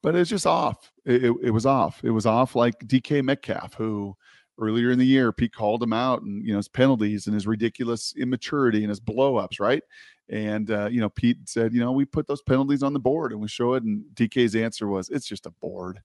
[0.04, 0.92] but it's just off.
[1.06, 2.04] It, it, it, was off.
[2.04, 4.18] It was off like DK Metcalf, who
[4.60, 7.46] earlier in the year Pete called him out and you know his penalties and his
[7.46, 9.84] ridiculous immaturity and his blowups, right?
[10.30, 13.32] And uh, you know Pete said, you know, we put those penalties on the board
[13.32, 13.84] and we show it.
[13.84, 16.02] And DK's answer was, it's just a board.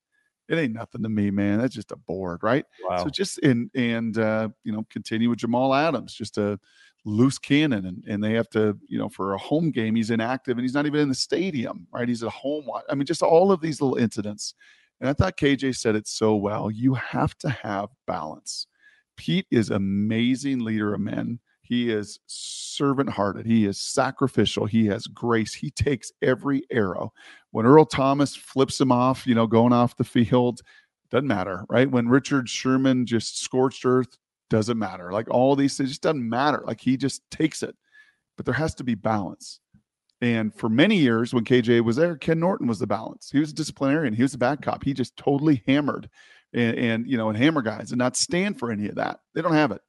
[0.49, 1.59] It ain't nothing to me, man.
[1.59, 2.65] That's just a board, right?
[2.89, 3.05] Wow.
[3.05, 6.59] So just and and uh, you know continue with Jamal Adams, just a
[7.05, 10.57] loose cannon and, and they have to you know for a home game he's inactive
[10.57, 13.51] and he's not even in the stadium right he's at home i mean just all
[13.51, 14.55] of these little incidents
[15.01, 18.69] and i thought kj said it so well you have to have balance
[19.17, 21.41] pete is amazing leader of men
[21.73, 27.13] he is servant hearted he is sacrificial he has grace he takes every arrow
[27.51, 30.61] when earl thomas flips him off you know going off the field
[31.11, 34.17] doesn't matter right when richard sherman just scorched earth
[34.53, 35.11] doesn't matter.
[35.11, 36.63] Like all these things just doesn't matter.
[36.67, 37.75] Like he just takes it.
[38.37, 39.61] But there has to be balance.
[40.21, 43.31] And for many years, when KJ was there, Ken Norton was the balance.
[43.33, 44.15] He was a disciplinarian.
[44.15, 44.85] He was a bad cop.
[44.85, 46.09] He just totally hammered
[46.53, 49.21] and, and you know, and hammer guys and not stand for any of that.
[49.35, 49.81] They don't have it.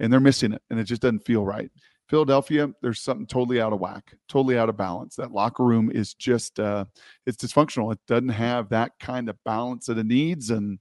[0.00, 0.62] And they're missing it.
[0.70, 1.70] And it just doesn't feel right.
[2.08, 5.16] Philadelphia, there's something totally out of whack, totally out of balance.
[5.16, 6.86] That locker room is just uh
[7.26, 7.92] it's dysfunctional.
[7.92, 10.50] It doesn't have that kind of balance that it needs.
[10.50, 10.78] And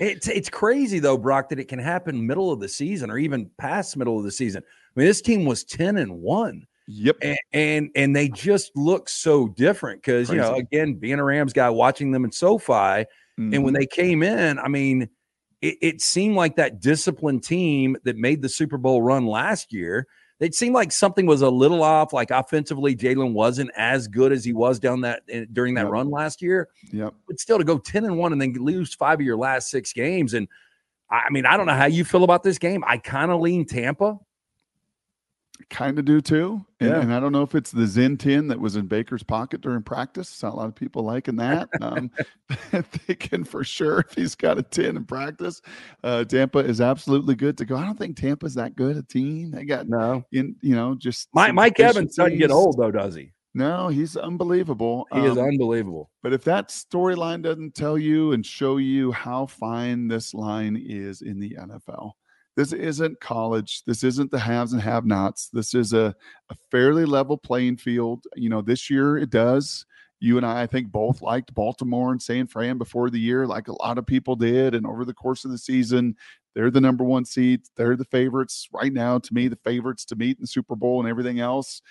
[0.00, 3.50] it's it's crazy though, Brock, that it can happen middle of the season or even
[3.56, 4.62] past middle of the season.
[4.66, 6.66] I mean, this team was 10 and 1.
[6.86, 7.16] Yep.
[7.22, 11.52] And and, and they just look so different because you know, again, being a Rams
[11.52, 13.54] guy, watching them in SoFi, mm-hmm.
[13.54, 13.74] and when mm-hmm.
[13.74, 15.08] they came in, I mean,
[15.64, 20.06] it, it seemed like that disciplined team that made the Super Bowl run last year
[20.40, 22.12] it seemed like something was a little off.
[22.12, 25.92] Like offensively, Jalen wasn't as good as he was down that eh, during that yep.
[25.92, 26.68] run last year.
[26.92, 27.14] Yep.
[27.26, 29.92] But still, to go ten and one and then lose five of your last six
[29.92, 30.48] games, and
[31.10, 32.82] I mean, I don't know how you feel about this game.
[32.86, 34.18] I kind of lean Tampa
[35.70, 36.64] kind of do too.
[36.80, 37.00] And, yeah.
[37.00, 39.82] and, I don't know if it's the Zyn 10 that was in Baker's pocket during
[39.82, 40.42] practice.
[40.42, 41.68] Not a lot of people liking that.
[41.80, 42.10] Um,
[42.82, 45.62] thinking for sure if he's got a 10 in practice,
[46.02, 47.76] uh, Tampa is absolutely good to go.
[47.76, 49.50] I don't think Tampa's that good a team.
[49.50, 53.14] They got no, in you know, just Mike, Mike Evans doesn't get old though, does
[53.14, 53.30] he?
[53.56, 55.06] No, he's unbelievable.
[55.12, 56.10] He um, is unbelievable.
[56.24, 61.22] But if that storyline doesn't tell you and show you how fine this line is
[61.22, 62.12] in the NFL,
[62.56, 63.82] this isn't college.
[63.84, 65.48] This isn't the haves and have nots.
[65.52, 66.14] This is a,
[66.50, 68.24] a fairly level playing field.
[68.36, 69.86] You know, this year it does.
[70.20, 73.68] You and I, I think, both liked Baltimore and San Fran before the year, like
[73.68, 74.74] a lot of people did.
[74.74, 76.16] And over the course of the season,
[76.54, 77.62] they're the number one seed.
[77.76, 79.18] They're the favorites right now.
[79.18, 81.82] To me, the favorites to meet in the Super Bowl and everything else.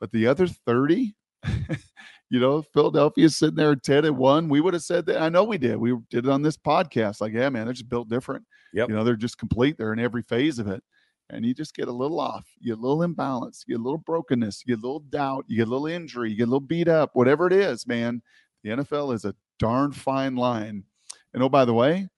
[0.00, 1.14] But the other 30,
[2.30, 4.48] you know, Philadelphia's sitting there 10 and 1.
[4.48, 5.22] We would have said that.
[5.22, 5.76] I know we did.
[5.76, 7.20] We did it on this podcast.
[7.20, 8.44] Like, yeah, man, they're just built different.
[8.72, 8.88] Yep.
[8.88, 9.78] You know, they're just complete.
[9.78, 10.82] They're in every phase of it.
[11.30, 13.84] And you just get a little off, you get a little imbalance, you get a
[13.84, 16.50] little brokenness, you get a little doubt, you get a little injury, you get a
[16.50, 18.22] little beat up, whatever it is, man.
[18.64, 20.84] The NFL is a darn fine line.
[21.34, 22.08] And oh, by the way,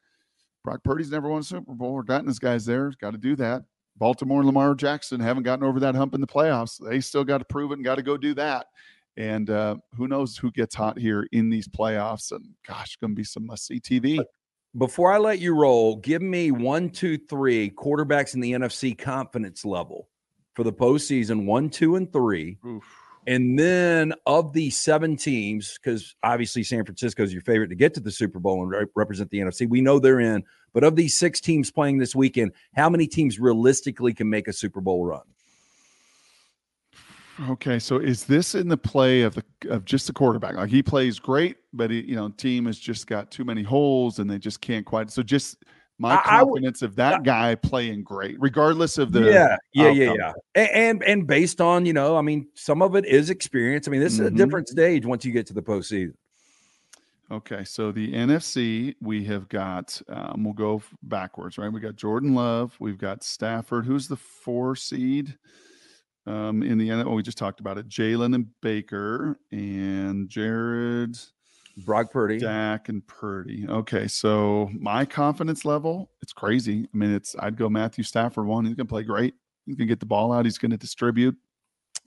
[0.63, 2.93] Brock Purdy's never won a Super Bowl or gotten his guys there.
[3.01, 3.65] Got to do that.
[3.97, 6.79] Baltimore and Lamar Jackson haven't gotten over that hump in the playoffs.
[6.79, 8.67] They still got to prove it and got to go do that.
[9.21, 12.33] And uh, who knows who gets hot here in these playoffs?
[12.33, 14.19] And gosh, going to be some must see TV.
[14.79, 19.63] Before I let you roll, give me one, two, three quarterbacks in the NFC confidence
[19.63, 20.09] level
[20.55, 22.57] for the postseason one, two, and three.
[22.67, 22.83] Oof.
[23.27, 27.93] And then of the seven teams, because obviously San Francisco is your favorite to get
[27.95, 30.45] to the Super Bowl and re- represent the NFC, we know they're in.
[30.73, 34.53] But of these six teams playing this weekend, how many teams realistically can make a
[34.55, 35.25] Super Bowl run?
[37.49, 40.57] Okay, so is this in the play of the of just the quarterback?
[40.57, 44.19] Like he plays great, but he, you know, team has just got too many holes
[44.19, 45.11] and they just can't quite.
[45.11, 45.65] So just
[45.99, 49.85] my I, confidence I would, of that guy playing great, regardless of the yeah, yeah,
[49.85, 49.97] outcome.
[49.97, 53.31] yeah, yeah, and, and, and based on you know, I mean, some of it is
[53.31, 53.89] experience.
[53.89, 54.23] I mean, this mm-hmm.
[54.23, 54.37] is a mm-hmm.
[54.37, 56.15] different stage once you get to the postseason.
[57.31, 61.73] Okay, so the NFC, we have got, um, we'll go backwards, right?
[61.73, 63.87] We got Jordan Love, we've got Stafford.
[63.87, 65.39] Who's the four seed
[66.27, 67.07] um, in the end?
[67.07, 67.89] Oh, we just talked about it.
[67.89, 71.19] Jalen and Baker and Jared,
[71.85, 73.67] Brock Purdy, Dak and Purdy.
[73.69, 76.89] Okay, so my confidence level, it's crazy.
[76.93, 78.65] I mean, it's I'd go Matthew Stafford one.
[78.65, 79.35] He's gonna play great.
[79.67, 80.45] He's gonna get the ball out.
[80.45, 81.37] He's gonna distribute.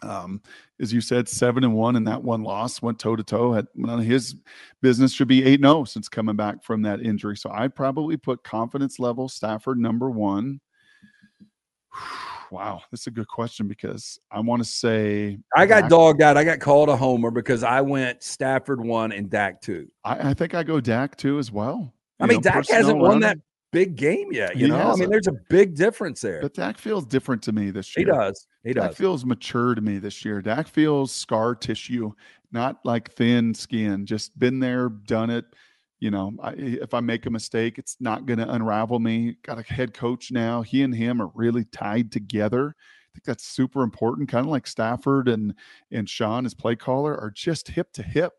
[0.02, 0.42] Um,
[0.82, 3.54] as you said, seven and one, and that one loss went toe to toe.
[3.54, 4.36] Had none of his
[4.82, 7.38] business should be eight zero oh since coming back from that injury.
[7.38, 10.60] So I'd probably put confidence level Stafford number one.
[12.54, 16.38] Wow, that's a good question because I want to say I got Dak, dogged out.
[16.38, 19.88] I got called a homer because I went Stafford one and Dak two.
[20.04, 21.92] I, I think I go Dak two as well.
[22.20, 23.40] I mean, know, Dak hasn't won that
[23.72, 24.56] big game yet.
[24.56, 26.44] You he know, I mean, there's a big difference there.
[26.44, 28.06] But Dak feels different to me this year.
[28.06, 28.46] He does.
[28.64, 28.90] He does.
[28.90, 30.40] Dak feels mature to me this year.
[30.40, 32.12] Dak feels scar tissue,
[32.52, 34.06] not like thin skin.
[34.06, 35.46] Just been there, done it.
[36.04, 39.38] You know, I, eh, if I make a mistake, it's not going to unravel me.
[39.42, 40.62] Got a head coach now.
[40.62, 42.76] He and him are really tied together.
[42.78, 44.28] I think that's super important.
[44.28, 45.54] Kind of like Stafford and
[45.92, 48.34] and Sean, his play caller, are just hip to hip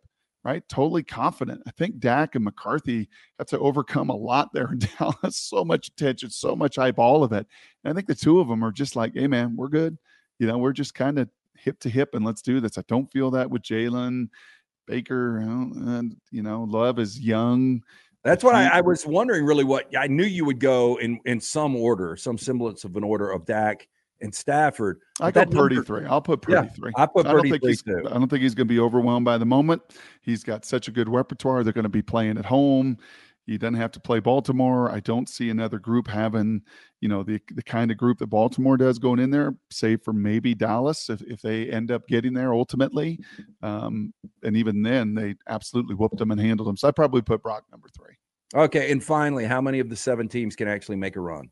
[0.45, 0.69] right?
[0.69, 1.63] Totally confident.
[1.67, 3.09] I think Dak and McCarthy
[3.39, 5.39] have to overcome a lot there in Dallas.
[5.39, 7.47] So much attention, so much eyeball of it.
[7.83, 9.97] And I think the two of them are just like, hey, man, we're good.
[10.39, 12.77] You know, we're just kind of hip to hip and let's do this.
[12.77, 14.29] I don't feel that with Jalen
[14.87, 15.39] Baker.
[15.39, 17.83] And, uh, you know, Love is young.
[18.23, 19.45] That's what I, I, was wondering.
[19.45, 23.05] Really, what I knew you would go in in some order, some semblance of an
[23.05, 23.87] order of Dak,
[24.25, 25.01] and Stafford.
[25.21, 26.07] I got Purdy number, three.
[26.07, 26.93] I'll put Purdy yeah, three.
[26.97, 28.09] I put Purdy I don't three too.
[28.09, 29.83] I don't think he's going to be overwhelmed by the moment.
[30.23, 31.63] He's got such a good repertoire.
[31.63, 32.99] They're going to be playing at home.
[33.47, 34.91] He doesn't have to play Baltimore.
[34.91, 36.63] I don't see another group having,
[37.01, 40.15] you know, the the kind of group that Baltimore does going in there, save for
[40.15, 43.19] maybe Dallas if, if they end up getting there ultimately.
[43.63, 46.77] Um, and even then, they absolutely whooped them and handled them.
[46.77, 48.15] So I probably put Brock number three.
[48.55, 51.51] Okay, and finally, how many of the seven teams can actually make a run?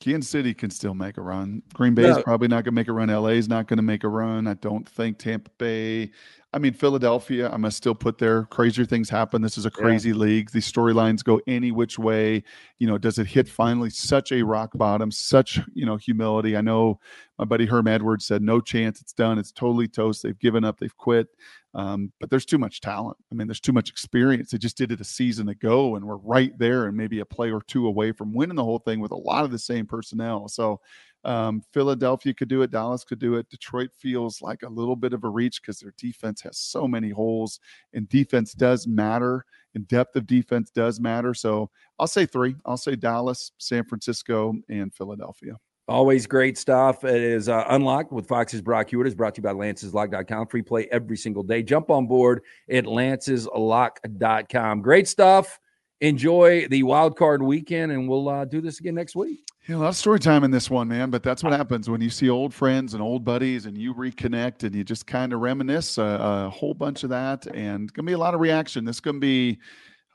[0.00, 1.62] Kansas City can still make a run.
[1.74, 2.22] Green Bay is no.
[2.22, 3.10] probably not going to make a run.
[3.10, 4.46] LA is not going to make a run.
[4.46, 6.10] I don't think Tampa Bay.
[6.52, 8.44] I mean, Philadelphia, I must still put there.
[8.46, 9.40] Crazier things happen.
[9.40, 10.16] This is a crazy yeah.
[10.16, 10.50] league.
[10.50, 12.42] These storylines go any which way.
[12.80, 16.56] You know, does it hit finally such a rock bottom, such, you know, humility?
[16.56, 16.98] I know
[17.38, 19.00] my buddy Herm Edwards said, no chance.
[19.00, 19.38] It's done.
[19.38, 20.24] It's totally toast.
[20.24, 20.80] They've given up.
[20.80, 21.28] They've quit.
[21.72, 23.16] Um, but there's too much talent.
[23.30, 24.50] I mean, there's too much experience.
[24.50, 27.52] They just did it a season ago, and we're right there, and maybe a play
[27.52, 30.48] or two away from winning the whole thing with a lot of the same personnel.
[30.48, 30.80] So,
[31.24, 32.70] um, Philadelphia could do it.
[32.70, 33.48] Dallas could do it.
[33.50, 37.10] Detroit feels like a little bit of a reach because their defense has so many
[37.10, 37.60] holes,
[37.92, 39.44] and defense does matter,
[39.74, 41.34] and depth of defense does matter.
[41.34, 42.54] So I'll say three.
[42.64, 45.56] I'll say Dallas, San Francisco, and Philadelphia.
[45.88, 47.02] Always great stuff.
[47.02, 49.08] It is uh, Unlocked with Fox's Brock Huard.
[49.08, 50.46] is brought to you by Lance'sLock.com.
[50.46, 51.64] Free play every single day.
[51.64, 54.82] Jump on board at Lance'sLock.com.
[54.82, 55.58] Great stuff.
[56.00, 59.46] Enjoy the wild card weekend, and we'll uh, do this again next week.
[59.68, 61.10] Yeah, a lot of story time in this one, man.
[61.10, 64.64] But that's what happens when you see old friends and old buddies, and you reconnect,
[64.64, 66.02] and you just kind of reminisce a,
[66.46, 68.84] a whole bunch of that, and gonna be a lot of reaction.
[68.84, 69.58] This gonna be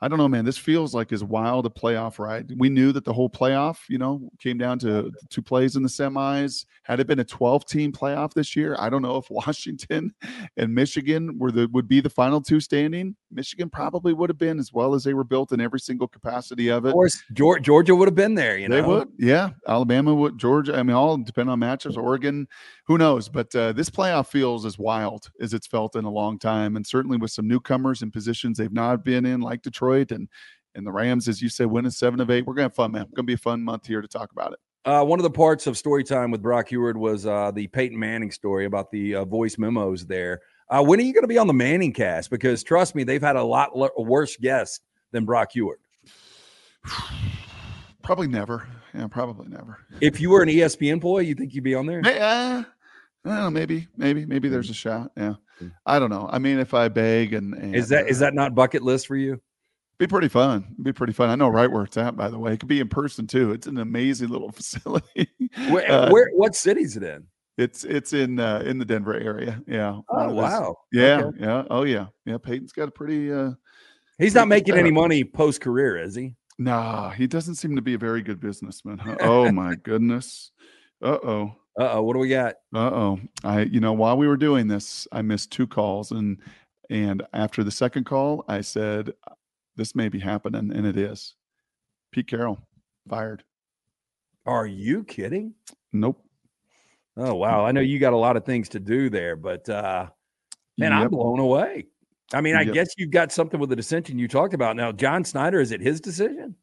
[0.02, 0.44] I don't know, man.
[0.44, 2.52] This feels like as wild a playoff ride.
[2.58, 5.88] We knew that the whole playoff, you know, came down to two plays in the
[5.88, 6.66] semis.
[6.82, 10.12] Had it been a 12 team playoff this year, I don't know if Washington
[10.58, 13.16] and Michigan were the would be the final two standing.
[13.30, 16.68] Michigan probably would have been as well as they were built in every single capacity
[16.68, 16.88] of it.
[16.88, 18.58] Of course, Georgia would have been there.
[18.58, 19.08] You know, they would.
[19.18, 20.38] Yeah, Alabama would.
[20.38, 20.76] Georgia.
[20.76, 21.96] I mean, all depend on matchups.
[21.96, 22.46] Oregon,
[22.86, 23.30] who knows?
[23.30, 26.86] But uh, this playoff feels as wild as it's felt in a long time, and
[26.86, 30.28] certainly with some newcomers in positions they've not been in, like Detroit and
[30.74, 32.46] and the Rams, as you said, winning seven of eight.
[32.46, 33.02] We're gonna have fun, man.
[33.02, 34.58] It's gonna be a fun month here to talk about it.
[34.84, 37.98] Uh, one of the parts of story time with Brock Huard was uh, the Peyton
[37.98, 40.42] Manning story about the uh, voice memos there.
[40.68, 42.30] Uh, when are you going to be on the Manning cast?
[42.30, 44.80] Because trust me, they've had a lot worse guests
[45.10, 45.78] than Brock Huard.
[48.04, 48.68] Probably never.
[48.94, 49.78] Yeah, probably never.
[50.00, 52.00] If you were an ESPN employee, you think you'd be on there?
[52.04, 52.62] Yeah.
[53.24, 55.10] Know, maybe, maybe, maybe there's a shot.
[55.16, 55.68] Yeah, hmm.
[55.84, 56.28] I don't know.
[56.30, 59.08] I mean, if I beg and, and is that uh, is that not bucket list
[59.08, 59.42] for you?
[59.98, 60.74] Be pretty fun.
[60.82, 61.30] Be pretty fun.
[61.30, 62.16] I know right where it's at.
[62.16, 63.52] By the way, it could be in person too.
[63.52, 65.28] It's an amazing little facility.
[65.70, 67.26] where, uh, where what city's it in?
[67.56, 69.62] It's it's in uh, in the Denver area.
[69.66, 70.00] Yeah.
[70.10, 70.76] Oh wow.
[70.92, 71.22] Yeah.
[71.24, 71.38] Okay.
[71.40, 71.64] Yeah.
[71.70, 72.06] Oh yeah.
[72.26, 72.36] Yeah.
[72.38, 73.32] Peyton's got a pretty.
[73.32, 73.52] uh
[74.18, 76.34] He's not making any money post career, is he?
[76.58, 78.98] Nah, he doesn't seem to be a very good businessman.
[78.98, 79.16] Huh?
[79.20, 80.50] oh my goodness.
[81.02, 81.52] Uh oh.
[81.78, 82.02] Uh oh.
[82.02, 82.56] What do we got?
[82.74, 83.20] Uh oh.
[83.44, 86.38] I you know while we were doing this, I missed two calls and
[86.90, 89.12] and after the second call, I said
[89.76, 91.34] this may be happening, and it is.
[92.10, 92.58] Pete Carroll
[93.08, 93.44] fired.
[94.46, 95.54] Are you kidding?
[95.92, 96.22] Nope.
[97.16, 97.64] Oh wow!
[97.64, 100.06] I know you got a lot of things to do there, but uh,
[100.76, 101.00] man, yep.
[101.00, 101.86] I'm blown away.
[102.34, 102.74] I mean, I yep.
[102.74, 104.76] guess you've got something with the dissension you talked about.
[104.76, 106.56] Now, John Schneider, is it his decision?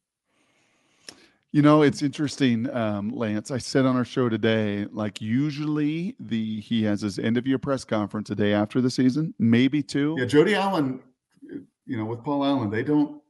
[1.51, 3.51] You know, it's interesting, um, Lance.
[3.51, 7.59] I said on our show today, like usually the he has his end of year
[7.59, 10.16] press conference a day after the season, maybe two.
[10.18, 10.99] Yeah, Jody Allen,
[11.86, 13.21] you know, with Paul Allen, they don't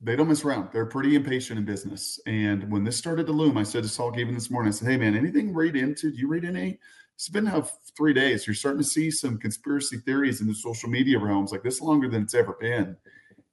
[0.00, 0.68] they don't mess around.
[0.72, 2.20] They're pretty impatient in business.
[2.26, 4.88] And when this started to loom, I said to Saul Gavin this morning, I said,
[4.88, 6.10] Hey man, anything read into?
[6.12, 6.78] Do you read any?
[7.14, 8.46] It's been now three days.
[8.46, 12.08] You're starting to see some conspiracy theories in the social media realms like this longer
[12.08, 12.96] than it's ever been.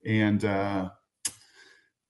[0.06, 0.90] And uh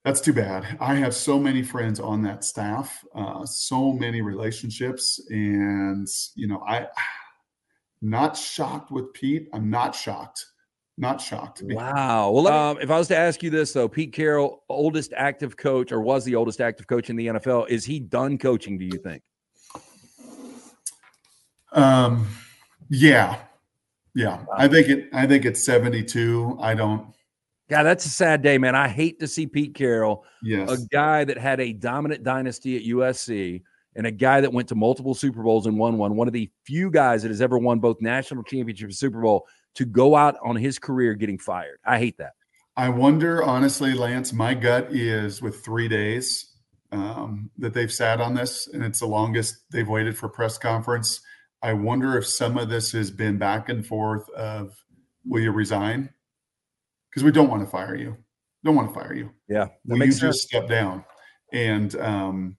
[0.06, 0.76] that's too bad.
[0.78, 6.06] I have so many friends on that staff, uh, so many relationships, and
[6.36, 6.86] you know, I
[8.02, 9.48] not shocked with Pete.
[9.52, 10.46] I'm not shocked.
[10.98, 11.62] Not shocked.
[11.66, 12.30] Wow.
[12.30, 15.92] Well, um, if I was to ask you this though, Pete Carroll, oldest active coach,
[15.92, 18.78] or was the oldest active coach in the NFL, is he done coaching?
[18.78, 19.22] Do you think?
[21.72, 22.26] Um,
[22.88, 23.38] yeah,
[24.14, 24.38] yeah.
[24.38, 24.46] Wow.
[24.56, 25.08] I think it.
[25.12, 26.58] I think it's 72.
[26.60, 27.12] I don't.
[27.68, 28.74] God, that's a sad day, man.
[28.74, 30.70] I hate to see Pete Carroll, yes.
[30.70, 33.60] a guy that had a dominant dynasty at USC
[33.96, 36.48] and a guy that went to multiple Super Bowls and won one, one of the
[36.64, 40.36] few guys that has ever won both national championship and Super Bowl, to go out
[40.44, 41.78] on his career getting fired.
[41.84, 42.32] I hate that.
[42.76, 46.52] I wonder, honestly, Lance, my gut is with three days
[46.92, 51.20] um, that they've sat on this, and it's the longest they've waited for press conference.
[51.62, 54.74] I wonder if some of this has been back and forth of,
[55.24, 56.10] will you resign?
[57.16, 58.14] because we don't want to fire you.
[58.62, 59.30] Don't want to fire you.
[59.48, 60.20] Yeah, will you sense.
[60.20, 61.02] just step down?
[61.50, 62.56] And um,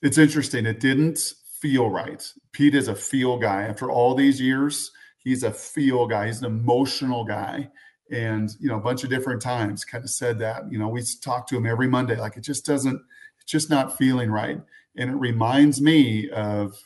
[0.00, 0.64] it's interesting.
[0.64, 1.18] It didn't
[1.60, 2.26] feel right.
[2.52, 3.64] Pete is a feel guy.
[3.64, 4.90] After all these years,
[5.22, 6.26] he's a feel guy.
[6.26, 7.70] He's an emotional guy.
[8.10, 10.70] And you know, a bunch of different times, kind of said that.
[10.70, 12.16] You know, we talk to him every Monday.
[12.16, 13.00] Like it just doesn't.
[13.40, 14.60] It's just not feeling right.
[14.96, 16.76] And it reminds me of.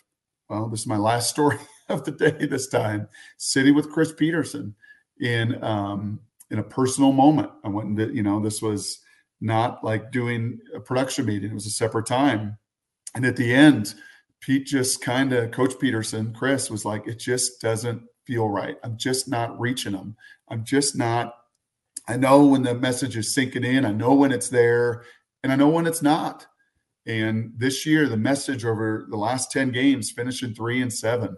[0.50, 1.56] Well, this is my last story
[1.88, 2.46] of the day.
[2.46, 3.08] This time,
[3.38, 4.74] sitting with Chris Petersen
[5.20, 6.20] in um,
[6.50, 7.50] in a personal moment.
[7.64, 9.00] I went and you know, this was
[9.40, 11.50] not like doing a production meeting.
[11.50, 12.58] It was a separate time.
[13.14, 13.94] And at the end,
[14.40, 18.76] Pete just kind of, Coach peterson Chris was like, it just doesn't feel right.
[18.82, 20.16] I'm just not reaching them.
[20.48, 21.34] I'm just not,
[22.08, 25.04] I know when the message is sinking in, I know when it's there,
[25.42, 26.46] and I know when it's not.
[27.06, 31.36] And this year, the message over the last 10 games, finishing three and seven,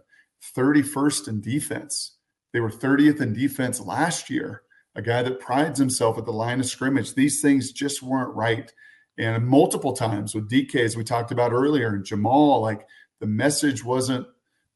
[0.57, 2.16] 31st in defense.
[2.53, 4.62] They were 30th in defense last year
[4.97, 7.14] a guy that prides himself at the line of scrimmage.
[7.14, 8.72] These things just weren't right.
[9.18, 12.87] And multiple times with DK, as we talked about earlier, and Jamal, like
[13.20, 14.26] the message wasn't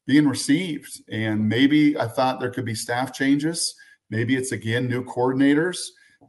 [0.05, 1.01] being received.
[1.09, 3.75] And maybe I thought there could be staff changes.
[4.09, 5.79] Maybe it's again new coordinators,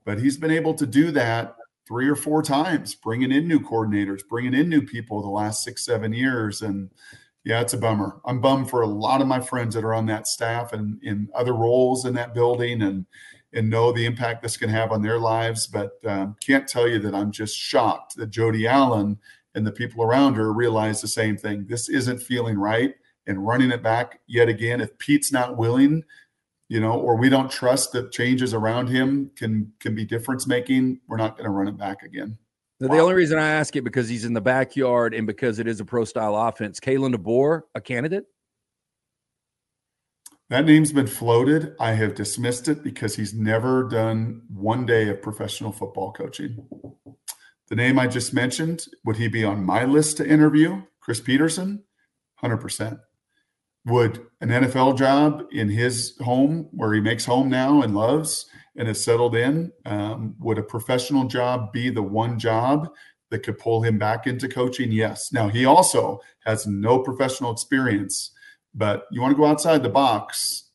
[0.04, 1.56] but he's been able to do that
[1.88, 5.84] three or four times, bringing in new coordinators, bringing in new people the last six,
[5.84, 6.62] seven years.
[6.62, 6.90] And
[7.44, 8.20] yeah, it's a bummer.
[8.24, 11.28] I'm bummed for a lot of my friends that are on that staff and in
[11.34, 12.82] other roles in that building.
[12.82, 13.06] And
[13.52, 15.66] and know the impact this can have on their lives.
[15.66, 19.18] But um, can't tell you that I'm just shocked that Jody Allen
[19.54, 21.66] and the people around her realize the same thing.
[21.66, 22.94] This isn't feeling right,
[23.26, 24.80] and running it back yet again.
[24.80, 26.04] If Pete's not willing,
[26.68, 31.00] you know, or we don't trust that changes around him can can be difference making,
[31.08, 32.38] we're not going to run it back again.
[32.80, 32.96] Wow.
[32.96, 35.78] The only reason I ask it because he's in the backyard and because it is
[35.80, 36.80] a pro style offense.
[36.80, 38.24] Kalen DeBoer, a candidate?
[40.50, 41.76] That name's been floated.
[41.78, 46.66] I have dismissed it because he's never done one day of professional football coaching.
[47.68, 50.82] The name I just mentioned, would he be on my list to interview?
[51.00, 51.84] Chris Petersen?
[52.42, 53.00] 100%.
[53.84, 58.86] Would an NFL job in his home, where he makes home now and loves and
[58.86, 62.88] has settled in, um, would a professional job be the one job
[63.30, 64.92] that could pull him back into coaching?
[64.92, 65.32] Yes.
[65.32, 68.32] Now, he also has no professional experience
[68.74, 70.70] but you want to go outside the box.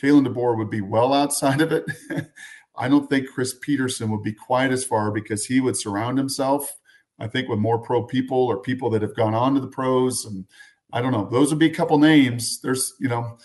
[0.00, 1.84] Kalen DeBoer would be well outside of it.
[2.76, 6.78] I don't think Chris Petersen would be quite as far because he would surround himself,
[7.18, 10.24] I think, with more pro people or people that have gone on to the pros.
[10.24, 10.46] And
[10.92, 11.28] I don't know.
[11.30, 12.60] Those would be a couple names.
[12.62, 13.38] There's, you know,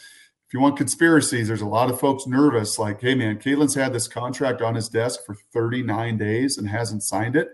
[0.47, 2.77] if you want conspiracies, there's a lot of folks nervous.
[2.77, 7.03] Like, hey, man, Kalen's had this contract on his desk for 39 days and hasn't
[7.03, 7.49] signed it.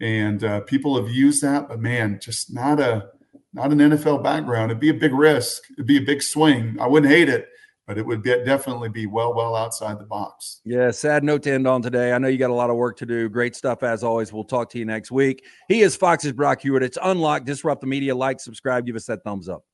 [0.00, 3.08] And uh, people have used that, but man, just not a
[3.52, 4.70] not an NFL background.
[4.70, 5.62] It'd be a big risk.
[5.72, 6.76] It'd be a big swing.
[6.80, 7.48] I wouldn't hate it,
[7.86, 10.60] but it would be, definitely be well, well outside the box.
[10.64, 12.12] Yeah, sad note to end on today.
[12.12, 13.28] I know you got a lot of work to do.
[13.28, 14.32] Great stuff as always.
[14.32, 15.44] We'll talk to you next week.
[15.68, 16.82] He is Fox's Brock Huard.
[16.82, 17.46] It's Unlocked.
[17.46, 18.14] Disrupt the Media.
[18.14, 19.64] Like, subscribe, give us that thumbs up.